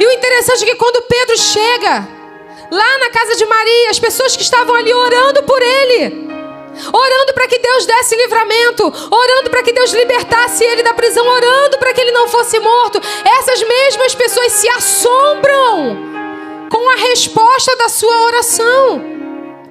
E 0.00 0.06
o 0.06 0.12
interessante 0.12 0.64
é 0.64 0.66
que 0.66 0.76
quando 0.76 1.02
Pedro 1.02 1.36
chega 1.38 2.17
lá 2.70 2.98
na 2.98 3.10
casa 3.10 3.36
de 3.36 3.46
Maria, 3.46 3.90
as 3.90 3.98
pessoas 3.98 4.36
que 4.36 4.42
estavam 4.42 4.74
ali 4.74 4.92
orando 4.92 5.42
por 5.44 5.60
ele, 5.62 6.28
orando 6.92 7.34
para 7.34 7.48
que 7.48 7.58
Deus 7.58 7.86
desse 7.86 8.16
livramento, 8.16 8.84
orando 8.84 9.50
para 9.50 9.62
que 9.62 9.72
Deus 9.72 9.92
libertasse 9.92 10.64
ele 10.64 10.82
da 10.82 10.94
prisão, 10.94 11.26
orando 11.26 11.78
para 11.78 11.92
que 11.92 12.00
ele 12.00 12.12
não 12.12 12.28
fosse 12.28 12.58
morto. 12.58 13.00
Essas 13.38 13.62
mesmas 13.62 14.14
pessoas 14.14 14.52
se 14.52 14.68
assombram 14.70 15.96
com 16.70 16.90
a 16.90 16.96
resposta 16.96 17.74
da 17.76 17.88
sua 17.88 18.20
oração. 18.22 19.02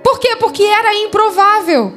Por 0.04 0.20
quê? 0.20 0.36
Porque 0.38 0.64
era 0.64 0.94
improvável. 0.96 1.94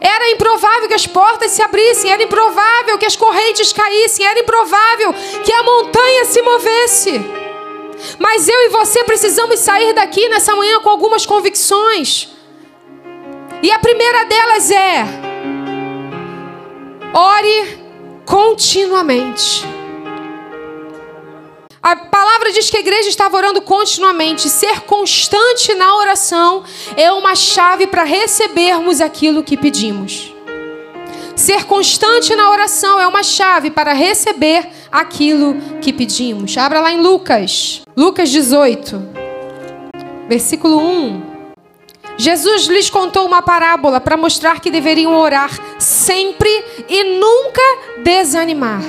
Era 0.00 0.30
improvável 0.30 0.88
que 0.88 0.94
as 0.94 1.06
portas 1.06 1.52
se 1.52 1.62
abrissem, 1.62 2.10
era 2.10 2.22
improvável 2.22 2.98
que 2.98 3.06
as 3.06 3.16
correntes 3.16 3.72
caíssem, 3.72 4.26
era 4.26 4.40
improvável 4.40 5.14
que 5.44 5.52
a 5.52 5.62
montanha 5.62 6.24
se 6.24 6.42
movesse. 6.42 7.35
Mas 8.18 8.48
eu 8.48 8.60
e 8.66 8.68
você 8.70 9.04
precisamos 9.04 9.60
sair 9.60 9.92
daqui 9.92 10.28
nessa 10.28 10.54
manhã 10.54 10.80
com 10.80 10.90
algumas 10.90 11.26
convicções. 11.26 12.28
E 13.62 13.70
a 13.70 13.78
primeira 13.78 14.24
delas 14.24 14.70
é: 14.70 15.04
ore 17.14 17.78
continuamente. 18.24 19.64
A 21.82 21.94
palavra 21.94 22.50
diz 22.50 22.68
que 22.68 22.76
a 22.76 22.80
igreja 22.80 23.08
estava 23.08 23.36
orando 23.36 23.62
continuamente. 23.62 24.48
Ser 24.48 24.80
constante 24.80 25.72
na 25.74 25.94
oração 25.96 26.64
é 26.96 27.12
uma 27.12 27.36
chave 27.36 27.86
para 27.86 28.02
recebermos 28.02 29.00
aquilo 29.00 29.44
que 29.44 29.56
pedimos. 29.56 30.35
Ser 31.36 31.66
constante 31.66 32.34
na 32.34 32.50
oração 32.50 32.98
é 32.98 33.06
uma 33.06 33.22
chave 33.22 33.70
para 33.70 33.92
receber 33.92 34.66
aquilo 34.90 35.54
que 35.82 35.92
pedimos. 35.92 36.56
Abra 36.56 36.80
lá 36.80 36.90
em 36.90 37.02
Lucas, 37.02 37.82
Lucas 37.94 38.30
18, 38.30 39.02
versículo 40.26 40.78
1. 40.78 41.22
Jesus 42.16 42.64
lhes 42.68 42.88
contou 42.88 43.26
uma 43.26 43.42
parábola 43.42 44.00
para 44.00 44.16
mostrar 44.16 44.60
que 44.60 44.70
deveriam 44.70 45.14
orar 45.14 45.50
sempre 45.78 46.48
e 46.88 47.04
nunca 47.20 47.60
desanimar. 48.02 48.82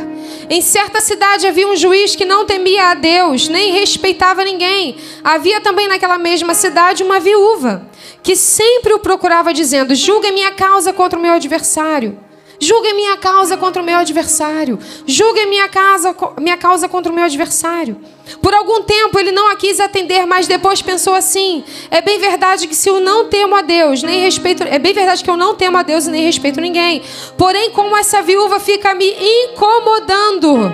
Em 0.50 0.62
certa 0.62 1.02
cidade 1.02 1.46
havia 1.46 1.68
um 1.68 1.76
juiz 1.76 2.16
que 2.16 2.24
não 2.24 2.46
temia 2.46 2.92
a 2.92 2.94
Deus, 2.94 3.50
nem 3.50 3.74
respeitava 3.74 4.46
ninguém. 4.46 4.96
Havia 5.22 5.60
também 5.60 5.90
naquela 5.90 6.18
mesma 6.18 6.54
cidade 6.54 7.04
uma 7.04 7.20
viúva, 7.20 7.86
que 8.24 8.38
sempre 8.38 8.94
o 8.94 9.00
procurava, 9.00 9.54
dizendo: 9.54 9.94
Julgue 9.94 10.32
minha 10.32 10.54
causa 10.54 10.94
contra 10.94 11.20
o 11.20 11.22
meu 11.22 11.34
adversário. 11.34 12.26
Julgue 12.60 12.94
minha 12.94 13.18
causa 13.18 13.56
contra 13.56 13.82
o 13.82 13.86
meu 13.86 13.98
adversário. 13.98 14.80
Julgue 15.06 15.46
minha, 15.46 15.70
casa, 15.70 16.16
minha 16.40 16.58
causa 16.58 16.90
contra 16.90 17.12
o 17.12 17.16
meu 17.16 17.24
adversário. 17.24 17.98
Por 18.42 18.54
algum 18.54 18.82
tempo 18.84 19.20
ele 19.20 19.32
não 19.32 19.50
a 19.50 19.56
quis 19.56 19.80
atender, 19.80 20.26
mas 20.26 20.48
depois 20.48 20.82
pensou 20.82 21.14
assim: 21.14 21.64
é 21.92 22.02
bem 22.02 22.20
verdade 22.20 22.68
que 22.68 22.76
se 22.76 22.90
eu 22.90 23.00
não 23.00 23.26
temo 23.26 23.56
a 23.56 23.62
Deus, 23.62 24.02
nem 24.02 24.22
respeito, 24.22 24.64
é 24.64 24.80
bem 24.80 24.94
verdade 24.94 25.24
que 25.24 25.30
eu 25.30 25.38
não 25.38 25.56
temo 25.56 25.78
a 25.78 25.84
Deus 25.84 26.08
e 26.08 26.12
nem 26.12 26.24
respeito 26.24 26.60
ninguém. 26.60 27.04
Porém, 27.38 27.72
como 27.72 27.96
essa 27.96 28.22
viúva 28.22 28.60
fica 28.60 28.94
me 28.96 29.06
incomodando, 29.06 30.72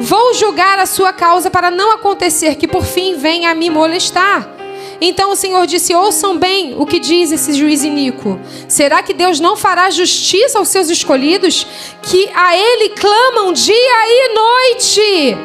vou 0.00 0.34
julgar 0.34 0.78
a 0.78 0.86
sua 0.86 1.12
causa 1.12 1.48
para 1.50 1.70
não 1.70 1.92
acontecer 1.92 2.56
que 2.56 2.66
por 2.66 2.84
fim 2.84 3.16
venha 3.16 3.50
a 3.50 3.54
me 3.54 3.70
molestar. 3.70 4.53
Então 5.00 5.32
o 5.32 5.36
Senhor 5.36 5.66
disse: 5.66 5.94
Ouçam 5.94 6.38
bem 6.38 6.74
o 6.78 6.86
que 6.86 6.98
diz 6.98 7.32
esse 7.32 7.52
juiz 7.52 7.82
iníquo. 7.84 8.38
Será 8.68 9.02
que 9.02 9.12
Deus 9.12 9.40
não 9.40 9.56
fará 9.56 9.90
justiça 9.90 10.58
aos 10.58 10.68
seus 10.68 10.88
escolhidos, 10.88 11.66
que 12.02 12.30
a 12.34 12.56
Ele 12.56 12.90
clamam 12.90 13.52
dia 13.52 13.74
e 13.76 14.34
noite, 14.34 15.36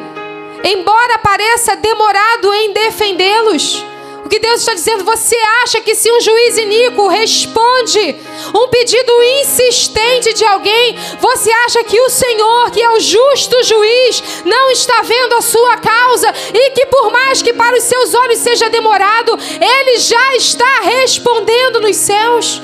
embora 0.64 1.18
pareça 1.18 1.76
demorado 1.76 2.52
em 2.54 2.72
defendê-los? 2.72 3.89
Que 4.30 4.38
Deus 4.38 4.60
está 4.60 4.72
dizendo, 4.74 5.04
você 5.04 5.34
acha 5.62 5.80
que 5.80 5.96
se 5.96 6.10
um 6.10 6.20
juiz 6.20 6.56
iníquo 6.56 7.08
responde 7.08 8.16
um 8.54 8.68
pedido 8.68 9.12
insistente 9.42 10.32
de 10.32 10.44
alguém, 10.44 10.96
você 11.18 11.50
acha 11.66 11.82
que 11.82 12.00
o 12.00 12.08
Senhor, 12.08 12.70
que 12.70 12.80
é 12.80 12.88
o 12.90 13.00
justo 13.00 13.60
juiz, 13.64 14.22
não 14.44 14.70
está 14.70 15.02
vendo 15.02 15.34
a 15.34 15.42
sua 15.42 15.76
causa 15.78 16.32
e 16.54 16.70
que 16.70 16.86
por 16.86 17.10
mais 17.10 17.42
que 17.42 17.52
para 17.52 17.76
os 17.76 17.82
seus 17.82 18.14
olhos 18.14 18.38
seja 18.38 18.70
demorado, 18.70 19.36
ele 19.60 19.98
já 19.98 20.36
está 20.36 20.82
respondendo 20.82 21.80
nos 21.80 21.96
céus? 21.96 22.62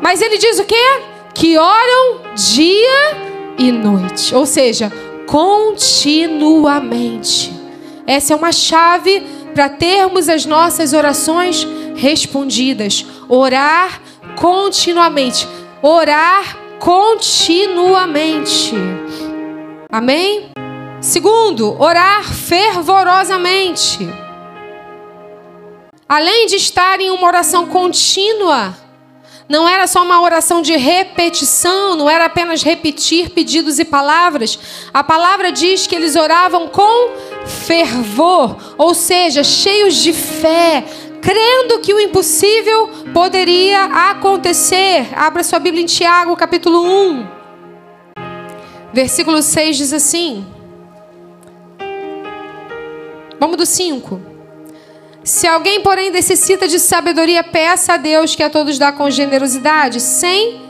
Mas 0.00 0.22
ele 0.22 0.38
diz 0.38 0.60
o 0.60 0.64
quê? 0.64 1.00
Que 1.34 1.58
oram 1.58 2.20
dia 2.34 3.18
e 3.58 3.72
noite, 3.72 4.32
ou 4.34 4.46
seja, 4.46 4.90
continuamente. 5.26 7.61
Essa 8.06 8.32
é 8.32 8.36
uma 8.36 8.52
chave 8.52 9.20
para 9.54 9.68
termos 9.68 10.28
as 10.28 10.44
nossas 10.44 10.92
orações 10.92 11.66
respondidas. 11.94 13.06
Orar 13.28 14.00
continuamente. 14.36 15.46
Orar 15.82 16.56
continuamente. 16.78 18.74
Amém? 19.90 20.50
Segundo, 21.00 21.80
orar 21.80 22.24
fervorosamente. 22.24 24.08
Além 26.08 26.46
de 26.46 26.56
estar 26.56 27.00
em 27.00 27.10
uma 27.10 27.26
oração 27.26 27.66
contínua, 27.66 28.76
não 29.48 29.68
era 29.68 29.86
só 29.86 30.02
uma 30.02 30.20
oração 30.20 30.62
de 30.62 30.76
repetição, 30.76 31.96
não 31.96 32.08
era 32.08 32.24
apenas 32.26 32.62
repetir 32.62 33.30
pedidos 33.30 33.78
e 33.78 33.84
palavras. 33.84 34.58
A 34.94 35.02
palavra 35.04 35.50
diz 35.50 35.86
que 35.86 35.94
eles 35.94 36.16
oravam 36.16 36.68
com 36.68 37.10
fervor, 37.46 38.56
ou 38.78 38.94
seja, 38.94 39.42
cheios 39.42 39.94
de 39.96 40.12
fé, 40.12 40.84
crendo 41.20 41.80
que 41.80 41.94
o 41.94 42.00
impossível 42.00 42.88
poderia 43.12 43.84
acontecer. 44.10 45.08
Abra 45.14 45.42
sua 45.42 45.58
Bíblia 45.58 45.82
em 45.82 45.86
Tiago, 45.86 46.36
capítulo 46.36 46.82
1. 46.82 47.26
Versículo 48.92 49.42
6 49.42 49.76
diz 49.76 49.92
assim: 49.92 50.44
Vamos 53.38 53.56
do 53.56 53.66
5. 53.66 54.20
Se 55.24 55.46
alguém, 55.46 55.80
porém, 55.80 56.10
necessita 56.10 56.66
de 56.66 56.78
sabedoria, 56.80 57.44
peça 57.44 57.94
a 57.94 57.96
Deus 57.96 58.34
que 58.34 58.42
a 58.42 58.50
todos 58.50 58.76
dá 58.76 58.90
com 58.90 59.08
generosidade, 59.08 60.00
sem 60.00 60.60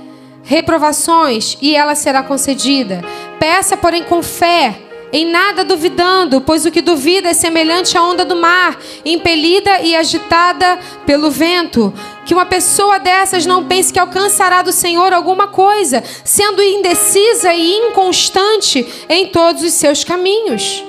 reprovações 0.43 1.57
e 1.63 1.75
ela 1.75 1.95
será 1.95 2.23
concedida. 2.23 3.03
Peça, 3.39 3.77
porém, 3.77 4.05
com 4.05 4.23
fé, 4.23 4.79
em 5.13 5.27
nada 5.27 5.63
duvidando, 5.63 6.41
pois 6.41 6.65
o 6.65 6.71
que 6.71 6.81
duvida 6.81 7.29
é 7.29 7.35
semelhante 7.35 7.99
à 7.99 8.03
onda 8.03 8.25
do 8.25 8.35
mar, 8.35 8.81
impelida 9.05 9.81
e 9.81 9.95
agitada 9.95 10.79
pelo 11.05 11.31
vento. 11.31 11.93
Que 12.25 12.33
uma 12.33 12.47
pessoa 12.47 12.99
dessas 12.99 13.45
não 13.45 13.67
pense 13.67 13.93
que 13.93 13.99
alcançará 13.99 14.63
do 14.63 14.73
Senhor 14.73 15.13
alguma 15.13 15.49
coisa, 15.49 16.03
sendo 16.25 16.63
indecisa 16.63 17.53
e 17.53 17.77
inconstante 17.77 18.87
em 19.09 19.27
todos 19.27 19.63
os 19.63 19.75
seus 19.75 20.03
caminhos. 20.03 20.83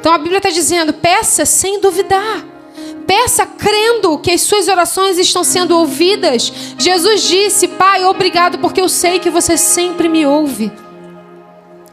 Então 0.00 0.12
a 0.12 0.18
Bíblia 0.18 0.38
está 0.38 0.50
dizendo: 0.50 0.92
peça 0.92 1.46
sem 1.46 1.80
duvidar. 1.80 2.44
Peça 3.06 3.44
crendo 3.44 4.18
que 4.18 4.30
as 4.30 4.40
suas 4.40 4.68
orações 4.68 5.18
estão 5.18 5.44
sendo 5.44 5.78
ouvidas. 5.78 6.52
Jesus 6.76 7.22
disse: 7.22 7.68
Pai, 7.68 8.04
obrigado, 8.04 8.58
porque 8.58 8.80
eu 8.80 8.88
sei 8.88 9.20
que 9.20 9.30
você 9.30 9.56
sempre 9.56 10.08
me 10.08 10.26
ouve. 10.26 10.72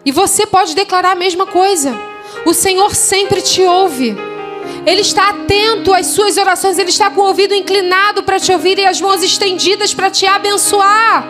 E 0.06 0.12
você 0.12 0.46
pode 0.46 0.76
declarar 0.76 1.12
a 1.12 1.16
mesma 1.16 1.46
coisa. 1.46 1.94
O 2.46 2.54
Senhor 2.54 2.96
sempre 2.96 3.42
te 3.42 3.62
ouve. 3.62 4.16
Ele 4.86 5.02
está 5.02 5.30
atento 5.30 5.94
às 5.94 6.08
suas 6.08 6.38
orações, 6.38 6.80
ele 6.80 6.90
está 6.90 7.10
com 7.10 7.22
o 7.22 7.26
ouvido 7.26 7.54
inclinado 7.54 8.24
para 8.24 8.40
te 8.40 8.52
ouvir 8.52 8.78
e 8.80 8.86
as 8.86 9.02
mãos 9.02 9.22
estendidas 9.24 9.94
para 9.94 10.10
te 10.10 10.26
abençoar. 10.26 11.26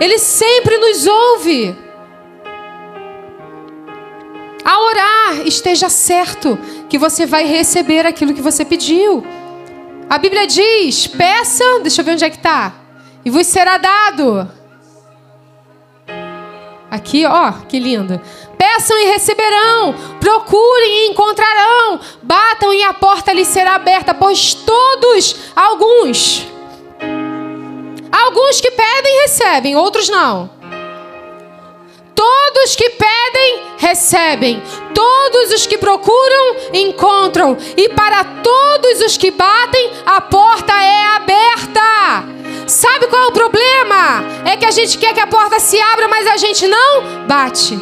Ele 0.00 0.18
sempre 0.18 0.78
nos 0.78 1.06
ouve. 1.06 1.76
A 4.64 4.80
orar, 4.80 5.46
esteja 5.46 5.88
certo 5.88 6.58
que 6.88 6.98
você 6.98 7.26
vai 7.26 7.44
receber 7.44 8.06
aquilo 8.06 8.34
que 8.34 8.42
você 8.42 8.64
pediu. 8.64 9.24
A 10.08 10.18
Bíblia 10.18 10.46
diz: 10.46 11.06
peça, 11.06 11.64
deixa 11.80 12.00
eu 12.00 12.04
ver 12.04 12.12
onde 12.12 12.24
é 12.24 12.30
que 12.30 12.36
está, 12.36 12.74
e 13.24 13.30
vos 13.30 13.46
será 13.46 13.76
dado. 13.76 14.57
Aqui, 16.90 17.26
ó, 17.26 17.52
que 17.68 17.78
lindo. 17.78 18.20
Peçam 18.56 18.98
e 18.98 19.06
receberão, 19.06 19.94
procurem 20.18 20.90
e 20.90 21.10
encontrarão, 21.10 22.00
batam 22.22 22.72
e 22.72 22.82
a 22.82 22.94
porta 22.94 23.32
lhes 23.32 23.48
será 23.48 23.74
aberta, 23.74 24.14
pois 24.14 24.54
todos, 24.54 25.36
alguns, 25.54 26.46
alguns 28.10 28.60
que 28.60 28.70
pedem 28.70 29.20
recebem, 29.22 29.76
outros 29.76 30.08
não. 30.08 30.50
Todos 32.14 32.74
que 32.74 32.90
pedem, 32.90 33.62
recebem. 33.76 34.62
Todos 34.92 35.52
os 35.52 35.66
que 35.66 35.78
procuram, 35.78 36.56
encontram. 36.72 37.56
E 37.76 37.88
para 37.90 38.24
todos 38.24 39.02
os 39.02 39.16
que 39.16 39.30
batem, 39.30 39.92
a 40.04 40.20
porta 40.20 40.72
é 40.72 41.04
aberta. 41.14 42.37
Sabe 42.68 43.06
qual 43.06 43.22
é 43.22 43.26
o 43.28 43.32
problema? 43.32 44.22
É 44.44 44.56
que 44.56 44.66
a 44.66 44.70
gente 44.70 44.98
quer 44.98 45.14
que 45.14 45.20
a 45.20 45.26
porta 45.26 45.58
se 45.58 45.80
abra, 45.80 46.06
mas 46.06 46.26
a 46.26 46.36
gente 46.36 46.66
não 46.68 47.26
bate. 47.26 47.78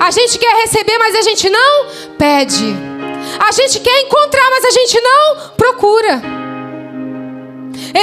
A 0.00 0.10
gente 0.10 0.36
quer 0.36 0.52
receber, 0.62 0.98
mas 0.98 1.14
a 1.14 1.22
gente 1.22 1.48
não 1.48 1.86
pede. 2.18 2.74
A 3.38 3.52
gente 3.52 3.78
quer 3.78 4.00
encontrar, 4.00 4.50
mas 4.50 4.64
a 4.64 4.70
gente 4.70 5.00
não 5.00 5.50
procura. 5.56 6.20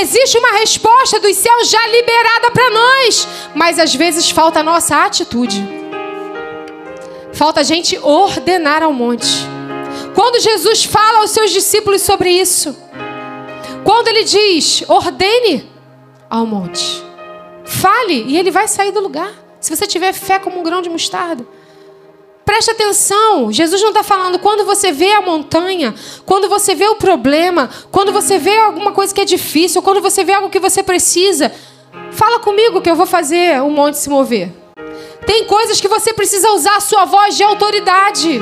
Existe 0.01 0.37
uma 0.37 0.53
resposta 0.59 1.19
dos 1.19 1.35
céus 1.35 1.69
já 1.69 1.87
liberada 1.87 2.51
para 2.51 2.69
nós, 2.69 3.27
mas 3.53 3.79
às 3.79 3.93
vezes 3.93 4.29
falta 4.29 4.61
a 4.61 4.63
nossa 4.63 5.03
atitude. 5.03 5.61
Falta 7.33 7.59
a 7.59 7.63
gente 7.63 7.99
ordenar 8.01 8.81
ao 8.81 8.93
monte. 8.93 9.45
Quando 10.15 10.39
Jesus 10.39 10.85
fala 10.85 11.19
aos 11.19 11.31
seus 11.31 11.51
discípulos 11.51 12.01
sobre 12.01 12.29
isso, 12.31 12.88
quando 13.89 14.07
ele 14.07 14.23
diz: 14.23 14.83
ordene 14.87 15.67
ao 16.29 16.45
monte, 16.45 17.03
fale 17.65 18.23
e 18.27 18.37
ele 18.37 18.51
vai 18.51 18.67
sair 18.67 18.91
do 18.91 18.99
lugar. 18.99 19.33
Se 19.59 19.75
você 19.75 19.87
tiver 19.87 20.13
fé 20.13 20.37
como 20.37 20.59
um 20.59 20.63
grão 20.63 20.79
de 20.79 20.91
mostarda. 20.91 21.43
Preste 22.45 22.69
atenção, 22.69 23.51
Jesus 23.51 23.81
não 23.81 23.89
está 23.89 24.03
falando 24.03 24.37
quando 24.37 24.63
você 24.63 24.91
vê 24.91 25.11
a 25.13 25.21
montanha, 25.21 25.95
quando 26.23 26.47
você 26.47 26.75
vê 26.75 26.87
o 26.87 26.97
problema, 26.97 27.67
quando 27.91 28.11
você 28.11 28.37
vê 28.37 28.55
alguma 28.59 28.91
coisa 28.91 29.11
que 29.13 29.21
é 29.21 29.25
difícil, 29.25 29.81
quando 29.81 30.01
você 30.01 30.23
vê 30.23 30.33
algo 30.33 30.51
que 30.51 30.59
você 30.59 30.83
precisa. 30.83 31.51
Fala 32.11 32.39
comigo 32.39 32.81
que 32.81 32.91
eu 32.91 32.95
vou 32.95 33.07
fazer 33.07 33.59
o 33.63 33.71
monte 33.71 33.97
se 33.97 34.07
mover. 34.07 34.51
Tem 35.25 35.45
coisas 35.45 35.81
que 35.81 35.87
você 35.87 36.13
precisa 36.13 36.51
usar 36.51 36.75
a 36.75 36.79
sua 36.79 37.05
voz 37.05 37.35
de 37.35 37.43
autoridade. 37.43 38.39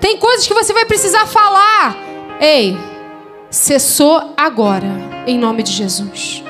Tem 0.00 0.16
coisas 0.16 0.46
que 0.46 0.54
você 0.54 0.72
vai 0.72 0.86
precisar 0.86 1.26
falar. 1.26 1.94
Ei, 2.40 2.89
cessou 3.50 4.32
agora, 4.36 4.88
em 5.26 5.38
nome 5.38 5.62
de 5.62 5.72
Jesus. 5.72 6.42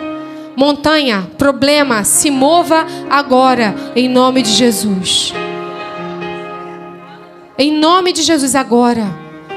Montanha, 0.56 1.30
problema, 1.38 2.04
se 2.04 2.30
mova 2.30 2.86
agora, 3.08 3.74
em 3.96 4.08
nome 4.08 4.42
de 4.42 4.50
Jesus. 4.50 5.32
Em 7.56 7.72
nome 7.72 8.12
de 8.12 8.22
Jesus 8.22 8.54
agora. 8.54 9.06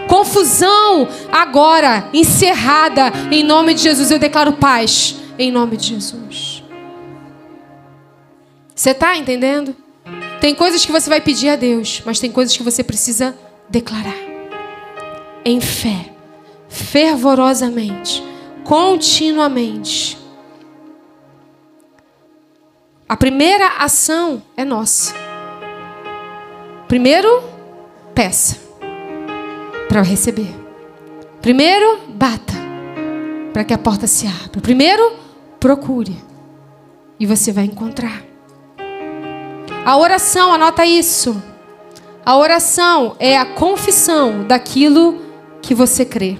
Confusão 0.07 1.07
agora 1.31 2.09
encerrada. 2.13 3.11
Em 3.31 3.43
nome 3.43 3.73
de 3.73 3.81
Jesus 3.81 4.11
eu 4.11 4.19
declaro 4.19 4.53
paz. 4.53 5.15
Em 5.37 5.51
nome 5.51 5.77
de 5.77 5.87
Jesus. 5.87 6.63
Você 8.75 8.91
está 8.91 9.15
entendendo? 9.15 9.75
Tem 10.41 10.53
coisas 10.53 10.85
que 10.85 10.91
você 10.91 11.09
vai 11.09 11.21
pedir 11.21 11.49
a 11.49 11.55
Deus, 11.55 12.01
mas 12.05 12.19
tem 12.19 12.29
coisas 12.29 12.55
que 12.55 12.63
você 12.63 12.83
precisa 12.83 13.33
declarar. 13.69 14.17
Em 15.45 15.61
fé, 15.61 16.12
fervorosamente, 16.73 18.23
continuamente. 18.63 20.17
A 23.07 23.15
primeira 23.15 23.77
ação 23.77 24.41
é 24.57 24.65
nossa. 24.65 25.13
Primeiro, 26.87 27.43
peça 28.15 28.57
para 29.87 30.01
receber. 30.01 30.51
Primeiro, 31.41 31.99
bata 32.09 32.53
para 33.53 33.63
que 33.63 33.73
a 33.73 33.77
porta 33.77 34.07
se 34.07 34.25
abra. 34.25 34.59
Primeiro, 34.59 35.13
procure 35.59 36.17
e 37.19 37.25
você 37.27 37.51
vai 37.51 37.65
encontrar. 37.65 38.23
A 39.85 39.95
oração, 39.95 40.51
anota 40.51 40.83
isso. 40.85 41.39
A 42.25 42.35
oração 42.35 43.15
é 43.19 43.37
a 43.37 43.45
confissão 43.45 44.47
daquilo 44.47 45.21
que 45.61 45.75
você 45.75 46.03
crê. 46.03 46.39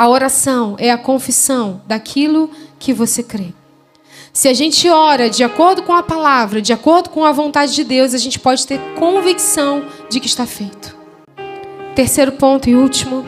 A 0.00 0.08
oração 0.08 0.76
é 0.78 0.90
a 0.90 0.96
confissão 0.96 1.82
daquilo 1.86 2.50
que 2.78 2.90
você 2.90 3.22
crê. 3.22 3.52
Se 4.32 4.48
a 4.48 4.54
gente 4.54 4.88
ora 4.88 5.28
de 5.28 5.44
acordo 5.44 5.82
com 5.82 5.92
a 5.92 6.02
palavra, 6.02 6.62
de 6.62 6.72
acordo 6.72 7.10
com 7.10 7.22
a 7.22 7.32
vontade 7.32 7.74
de 7.74 7.84
Deus, 7.84 8.14
a 8.14 8.16
gente 8.16 8.40
pode 8.40 8.66
ter 8.66 8.80
convicção 8.98 9.84
de 10.08 10.18
que 10.18 10.26
está 10.26 10.46
feito. 10.46 10.96
Terceiro 11.94 12.32
ponto 12.32 12.70
e 12.70 12.74
último. 12.74 13.26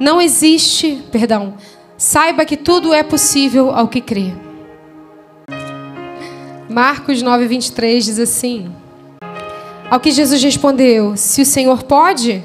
Não 0.00 0.20
existe, 0.20 1.00
perdão, 1.12 1.54
saiba 1.96 2.44
que 2.44 2.56
tudo 2.56 2.92
é 2.92 3.04
possível 3.04 3.70
ao 3.70 3.86
que 3.86 4.00
crê. 4.00 4.34
Marcos 6.68 7.22
9, 7.22 7.46
23 7.46 8.04
diz 8.04 8.18
assim: 8.18 8.74
Ao 9.88 10.00
que 10.00 10.10
Jesus 10.10 10.42
respondeu: 10.42 11.16
Se 11.16 11.42
o 11.42 11.46
Senhor 11.46 11.84
pode, 11.84 12.42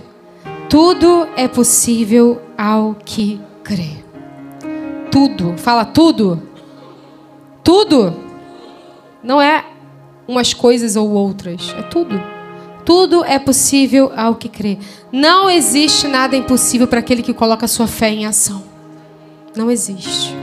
tudo 0.70 1.28
é 1.36 1.48
possível 1.48 2.40
ao 2.56 2.96
que 3.04 3.42
crê. 3.64 4.04
Tudo, 5.12 5.58
fala 5.58 5.84
tudo. 5.84 6.44
Tudo. 7.64 8.14
Não 9.24 9.42
é 9.42 9.66
umas 10.28 10.54
coisas 10.54 10.96
ou 10.96 11.10
outras. 11.10 11.74
É 11.76 11.82
tudo. 11.82 12.22
Tudo 12.86 13.26
é 13.26 13.40
possível 13.40 14.12
ao 14.16 14.36
que 14.36 14.48
crê. 14.48 14.78
Não 15.12 15.50
existe 15.50 16.08
nada 16.08 16.36
impossível 16.36 16.88
para 16.88 17.00
aquele 17.00 17.24
que 17.24 17.34
coloca 17.34 17.67
sua 17.67 17.88
fé 17.88 18.12
em 18.12 18.28
ação. 18.28 18.63
Não 19.56 19.72
existe. 19.72 20.36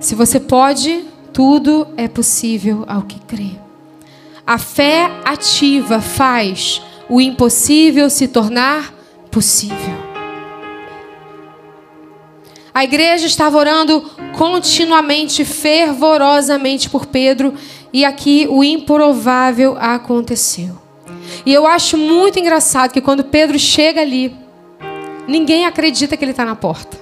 Se 0.00 0.14
você 0.14 0.40
pode, 0.40 1.04
tudo 1.34 1.86
é 1.98 2.08
possível 2.08 2.84
ao 2.86 3.02
que 3.02 3.20
crê. 3.20 3.50
A 4.46 4.58
fé 4.58 5.10
ativa 5.24 6.00
faz 6.00 6.82
o 7.08 7.20
impossível 7.20 8.08
se 8.08 8.28
tornar 8.28 8.92
possível. 9.30 10.04
A 12.72 12.82
igreja 12.82 13.26
estava 13.26 13.56
orando 13.56 14.10
continuamente, 14.36 15.44
fervorosamente 15.44 16.90
por 16.90 17.06
Pedro, 17.06 17.54
e 17.92 18.04
aqui 18.04 18.48
o 18.50 18.64
improvável 18.64 19.76
aconteceu. 19.78 20.82
E 21.46 21.52
eu 21.52 21.66
acho 21.66 21.96
muito 21.96 22.38
engraçado 22.38 22.92
que 22.92 23.00
quando 23.00 23.22
Pedro 23.22 23.58
chega 23.58 24.00
ali, 24.00 24.36
ninguém 25.28 25.66
acredita 25.66 26.16
que 26.16 26.24
ele 26.24 26.32
está 26.32 26.44
na 26.44 26.56
porta. 26.56 26.98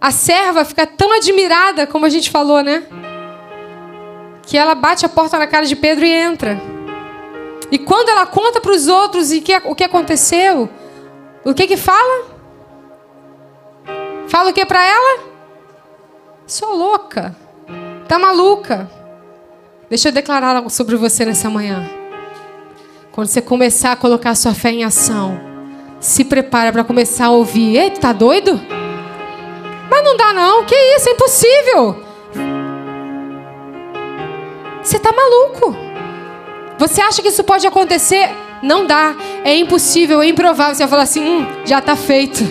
A 0.00 0.10
serva 0.10 0.64
fica 0.64 0.86
tão 0.86 1.12
admirada, 1.16 1.86
como 1.86 2.04
a 2.04 2.08
gente 2.08 2.28
falou, 2.28 2.62
né? 2.62 2.82
Que 4.42 4.58
ela 4.58 4.74
bate 4.74 5.06
a 5.06 5.08
porta 5.08 5.38
na 5.38 5.46
cara 5.46 5.64
de 5.64 5.76
Pedro 5.76 6.04
e 6.04 6.10
entra. 6.10 6.75
E 7.70 7.78
quando 7.78 8.08
ela 8.08 8.26
conta 8.26 8.60
para 8.60 8.72
os 8.72 8.86
outros 8.86 9.32
e 9.32 9.40
que, 9.40 9.56
o 9.64 9.74
que 9.74 9.84
aconteceu, 9.84 10.68
o 11.44 11.54
que 11.54 11.66
que 11.66 11.76
fala? 11.76 12.26
Fala 14.28 14.50
o 14.50 14.52
que 14.52 14.64
para 14.64 14.84
ela? 14.84 15.20
Sou 16.46 16.74
louca. 16.74 17.34
Tá 18.06 18.18
maluca. 18.18 18.90
Deixa 19.88 20.08
eu 20.08 20.12
declarar 20.12 20.56
algo 20.56 20.70
sobre 20.70 20.96
você 20.96 21.24
nessa 21.24 21.50
manhã. 21.50 21.88
Quando 23.12 23.28
você 23.28 23.40
começar 23.40 23.92
a 23.92 23.96
colocar 23.96 24.34
sua 24.34 24.52
fé 24.54 24.70
em 24.70 24.84
ação, 24.84 25.40
se 26.00 26.24
prepara 26.24 26.72
para 26.72 26.84
começar 26.84 27.26
a 27.26 27.30
ouvir. 27.30 27.76
Ei, 27.76 27.90
tá 27.90 28.12
doido? 28.12 28.60
Mas 29.90 30.04
não 30.04 30.16
dá 30.16 30.32
não. 30.32 30.64
Que 30.64 30.74
isso? 30.74 31.08
É 31.08 31.12
impossível. 31.12 32.04
Você 34.82 34.98
tá 34.98 35.12
maluco? 35.12 35.85
Você 36.78 37.00
acha 37.00 37.22
que 37.22 37.28
isso 37.28 37.42
pode 37.42 37.66
acontecer? 37.66 38.30
Não 38.62 38.86
dá. 38.86 39.14
É 39.44 39.54
impossível, 39.56 40.22
é 40.22 40.28
improvável. 40.28 40.74
Você 40.74 40.82
vai 40.82 40.90
falar 40.90 41.02
assim: 41.02 41.22
hum, 41.22 41.46
já 41.64 41.80
tá 41.80 41.96
feito. 41.96 42.44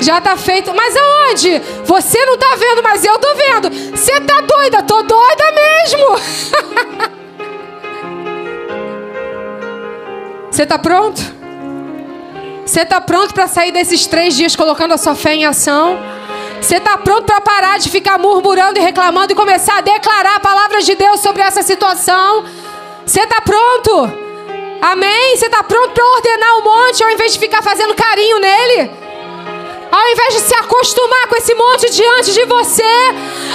Já 0.00 0.20
tá 0.20 0.36
feito. 0.36 0.74
Mas 0.74 0.94
aonde? 0.96 1.60
Você 1.84 2.24
não 2.24 2.36
tá 2.36 2.56
vendo, 2.56 2.82
mas 2.82 3.04
eu 3.04 3.18
tô 3.18 3.28
vendo. 3.34 3.70
Você 3.96 4.20
tá 4.20 4.40
doida? 4.40 4.82
Tô 4.82 5.02
doida 5.02 5.44
mesmo. 5.52 7.16
Você 10.50 10.64
tá 10.64 10.78
pronto? 10.78 11.20
Você 12.64 12.82
tá 12.84 12.98
pronto 12.98 13.34
para 13.34 13.46
sair 13.46 13.70
desses 13.70 14.06
três 14.06 14.34
dias 14.34 14.56
colocando 14.56 14.94
a 14.94 14.96
sua 14.96 15.14
fé 15.14 15.34
em 15.34 15.44
ação? 15.44 15.98
Você 16.62 16.78
está 16.78 16.96
pronto 16.96 17.24
para 17.24 17.42
parar 17.42 17.78
de 17.78 17.90
ficar 17.90 18.18
murmurando 18.18 18.78
e 18.78 18.82
reclamando 18.82 19.32
e 19.32 19.36
começar 19.36 19.76
a 19.76 19.80
declarar 19.82 20.40
palavras 20.40 20.86
de 20.86 20.94
Deus 20.94 21.20
sobre 21.20 21.42
essa 21.42 21.62
situação? 21.62 22.44
Você 23.06 23.20
está 23.20 23.40
pronto? 23.40 24.12
Amém? 24.82 25.36
Você 25.36 25.46
está 25.46 25.62
pronto 25.62 25.92
para 25.92 26.04
ordenar 26.04 26.58
o 26.58 26.62
monte 26.62 27.04
ao 27.04 27.10
invés 27.10 27.32
de 27.32 27.38
ficar 27.38 27.62
fazendo 27.62 27.94
carinho 27.94 28.40
nele? 28.40 28.90
Ao 29.92 30.08
invés 30.08 30.34
de 30.34 30.40
se 30.40 30.54
acostumar 30.56 31.28
com 31.28 31.36
esse 31.36 31.54
monte 31.54 31.88
diante 31.90 32.32
de 32.32 32.44
você, 32.44 32.82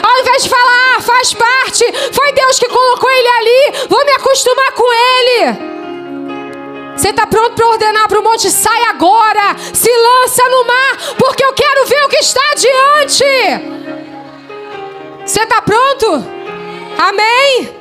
ao 0.01 0.19
invés 0.21 0.43
de 0.43 0.49
falar, 0.49 0.95
ah, 0.95 1.01
faz 1.01 1.33
parte, 1.33 1.83
foi 2.13 2.31
Deus 2.31 2.57
que 2.57 2.69
colocou 2.69 3.11
ele 3.11 3.27
ali, 3.27 3.87
vou 3.89 4.03
me 4.05 4.11
acostumar 4.13 4.71
com 4.71 4.93
ele. 4.93 5.71
Você 6.95 7.09
está 7.09 7.27
pronto 7.27 7.53
para 7.53 7.67
ordenar 7.67 8.07
para 8.07 8.19
o 8.19 8.23
monte? 8.23 8.49
Sai 8.49 8.83
agora, 8.83 9.55
se 9.73 9.91
lança 9.91 10.47
no 10.49 10.65
mar, 10.65 10.97
porque 11.17 11.43
eu 11.43 11.53
quero 11.53 11.85
ver 11.85 12.03
o 12.05 12.09
que 12.09 12.19
está 12.19 12.41
adiante. 12.51 13.25
Você 15.25 15.41
está 15.41 15.61
pronto? 15.61 16.23
Amém? 16.97 17.80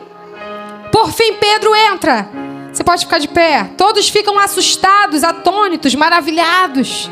Por 0.90 1.12
fim, 1.12 1.34
Pedro 1.34 1.74
entra. 1.74 2.28
Você 2.72 2.84
pode 2.84 3.04
ficar 3.04 3.18
de 3.18 3.28
pé. 3.28 3.70
Todos 3.76 4.08
ficam 4.08 4.38
assustados, 4.38 5.24
atônitos, 5.24 5.94
maravilhados. 5.94 7.10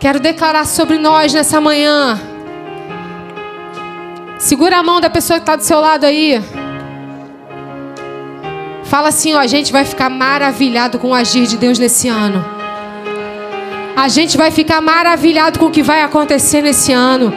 Quero 0.00 0.18
declarar 0.18 0.66
sobre 0.66 0.98
nós 0.98 1.32
nessa 1.32 1.60
manhã. 1.60 2.18
Segura 4.38 4.78
a 4.78 4.82
mão 4.82 5.00
da 5.00 5.10
pessoa 5.10 5.38
que 5.38 5.42
está 5.42 5.56
do 5.56 5.62
seu 5.62 5.78
lado 5.78 6.04
aí. 6.04 6.42
Fala 8.84 9.08
assim, 9.08 9.34
ó, 9.34 9.38
a 9.38 9.46
gente 9.46 9.70
vai 9.70 9.84
ficar 9.84 10.08
maravilhado 10.08 10.98
com 10.98 11.10
o 11.10 11.14
agir 11.14 11.46
de 11.46 11.56
Deus 11.56 11.78
nesse 11.78 12.08
ano. 12.08 12.44
A 13.94 14.08
gente 14.08 14.36
vai 14.36 14.50
ficar 14.50 14.80
maravilhado 14.80 15.58
com 15.58 15.66
o 15.66 15.70
que 15.70 15.82
vai 15.82 16.02
acontecer 16.02 16.62
nesse 16.62 16.92
ano. 16.92 17.32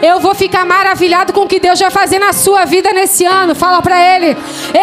Eu 0.00 0.20
vou 0.20 0.34
ficar 0.34 0.64
maravilhado 0.64 1.32
com 1.32 1.40
o 1.42 1.48
que 1.48 1.58
Deus 1.58 1.78
vai 1.78 1.90
fazer 1.90 2.18
na 2.18 2.32
sua 2.32 2.64
vida 2.64 2.92
nesse 2.92 3.24
ano. 3.24 3.54
Fala 3.54 3.82
para 3.82 4.00
ele. 4.00 4.36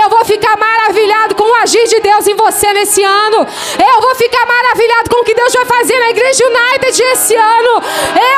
Eu 0.03 0.09
vou 0.09 0.25
ficar 0.25 0.57
maravilhado 0.57 1.35
com 1.35 1.43
o 1.43 1.55
agir 1.55 1.87
de 1.87 1.99
Deus 2.01 2.27
em 2.27 2.35
você 2.35 2.73
nesse 2.73 3.01
ano. 3.01 3.37
Eu 3.37 4.01
vou 4.01 4.15
ficar 4.15 4.45
maravilhado 4.45 5.09
com 5.09 5.21
o 5.21 5.23
que 5.23 5.33
Deus 5.33 5.53
vai 5.53 5.65
fazer 5.65 5.97
na 5.99 6.09
Igreja 6.09 6.43
United 6.45 7.03
esse 7.13 7.35
ano. 7.35 7.81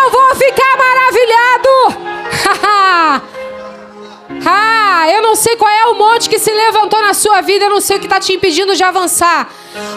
Eu 0.04 0.12
vou 0.12 0.36
ficar 0.36 0.77
Eu 5.10 5.22
não 5.22 5.36
sei 5.36 5.56
qual 5.56 5.72
é 5.72 5.86
o 5.88 5.96
monte 5.96 6.30
que 6.30 6.40
se 6.40 6.52
levantou 6.52 7.02
na 7.02 7.14
sua 7.14 7.42
vida, 7.42 7.66
eu 7.66 7.70
não 7.70 7.82
sei 7.82 7.98
o 7.98 8.00
que 8.00 8.06
está 8.06 8.20
te 8.20 8.34
impedindo 8.34 8.76
de 8.76 8.84
avançar, 8.84 9.50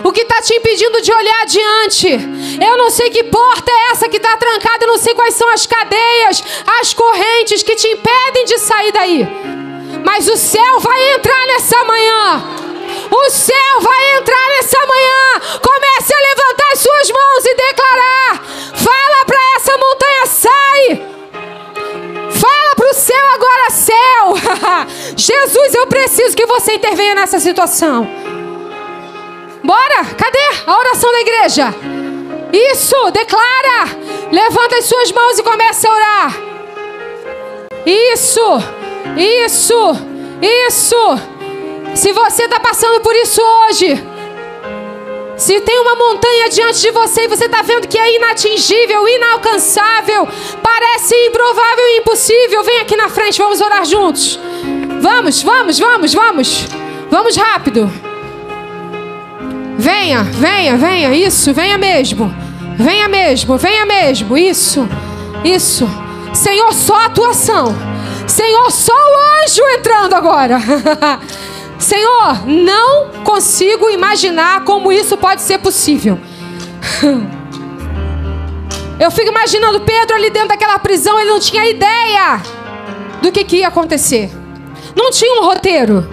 o 0.05 0.13
que 0.13 0.23
está 0.23 0.41
te 0.41 0.55
impedindo 0.55 1.01
de 1.03 1.13
olhar 1.13 1.43
adiante. 1.43 2.09
Eu 2.65 2.77
não 2.77 2.91
sei 2.91 3.11
que 3.11 3.25
porta 3.25 3.71
é 3.71 3.93
essa 3.93 4.09
que 4.09 4.19
está 4.19 4.37
trancada, 4.37 4.85
eu 4.85 4.89
não 4.89 4.99
sei 4.99 5.15
quais 5.15 5.35
são 5.35 5.49
as 5.49 5.67
cadeias, 5.67 6.43
as 6.81 6.95
correntes 6.95 7.63
que 7.63 7.75
te 7.75 7.89
impedem 7.89 8.45
de 8.45 8.59
sair 8.59 8.93
daí. 8.93 9.29
Mas 10.05 10.29
o 10.29 10.37
céu 10.37 10.81
vai 10.81 11.15
entrar 11.15 11.47
nessa 11.47 11.85
manhã. 11.85 12.61
O 13.11 13.31
céu 13.31 13.81
vai 13.81 14.17
entrar 14.19 14.49
nessa 14.49 14.79
manhã. 14.87 15.61
Comece 15.61 16.15
a 16.15 16.21
levantar 16.21 16.73
as 16.73 16.79
suas 16.79 17.11
mãos 17.11 17.45
e 17.45 17.55
declarar: 17.55 18.43
Fala 18.75 19.25
para 19.27 19.39
essa 19.57 19.60
Jesus, 25.17 25.75
eu 25.75 25.87
preciso 25.87 26.37
que 26.37 26.47
você 26.47 26.75
intervenha 26.75 27.15
nessa 27.15 27.39
situação. 27.39 28.09
Bora, 29.63 30.05
cadê 30.17 30.39
a 30.67 30.79
oração 30.79 31.13
da 31.13 31.21
igreja? 31.21 31.75
Isso, 32.53 33.11
declara. 33.13 33.89
Levanta 34.33 34.79
as 34.79 34.85
suas 34.87 35.13
mãos 35.13 35.39
e 35.39 35.43
comece 35.43 35.87
a 35.87 35.93
orar. 35.93 36.37
Isso, 37.87 38.41
isso, 39.17 39.97
isso. 40.67 40.97
Se 41.95 42.13
você 42.13 42.45
está 42.45 42.61
passando 42.61 43.01
por 43.01 43.15
isso 43.15 43.41
hoje, 43.43 44.10
se 45.41 45.59
tem 45.63 45.81
uma 45.81 45.97
montanha 45.97 46.51
diante 46.51 46.83
de 46.83 46.91
você 46.91 47.23
e 47.25 47.29
você 47.29 47.47
está 47.47 47.63
vendo 47.63 47.89
que 47.89 47.99
é 47.99 48.17
inatingível, 48.17 49.09
inalcançável, 49.09 50.29
parece 50.63 51.15
improvável 51.27 51.85
e 51.87 51.99
impossível, 52.01 52.63
vem 52.63 52.81
aqui 52.81 52.95
na 52.95 53.09
frente, 53.09 53.39
vamos 53.39 53.59
orar 53.63 53.87
juntos. 53.87 54.39
Vamos, 55.01 55.43
vamos, 55.43 55.79
vamos, 55.79 56.13
vamos. 56.13 56.67
Vamos 57.11 57.37
rápido. 57.37 57.91
Venha, 59.79 60.25
venha, 60.25 60.77
venha, 60.77 61.15
isso, 61.15 61.55
venha 61.55 61.79
mesmo. 61.79 62.31
Venha 62.77 63.09
mesmo, 63.09 63.57
venha 63.57 63.87
mesmo, 63.87 64.37
isso, 64.37 64.87
isso. 65.43 65.89
Senhor, 66.35 66.73
só 66.75 67.07
atuação. 67.07 67.75
Senhor, 68.27 68.71
só 68.71 68.93
o 68.93 69.43
anjo 69.43 69.63
entrando 69.79 70.15
agora. 70.15 70.59
Senhor, 71.81 72.47
não 72.47 73.09
consigo 73.25 73.89
imaginar 73.89 74.65
como 74.65 74.93
isso 74.93 75.17
pode 75.17 75.41
ser 75.41 75.59
possível. 75.59 76.21
Eu 79.01 79.11
fico 79.11 79.31
imaginando 79.31 79.81
Pedro 79.81 80.15
ali 80.15 80.29
dentro 80.29 80.49
daquela 80.49 80.79
prisão, 80.79 81.19
ele 81.19 81.31
não 81.31 81.41
tinha 81.41 81.67
ideia 81.67 82.43
do 83.23 83.33
que, 83.33 83.45
que 83.45 83.57
ia 83.57 83.69
acontecer. 83.69 84.31
Não 84.95 85.11
tinha 85.11 85.41
um 85.41 85.45
roteiro. 85.45 86.07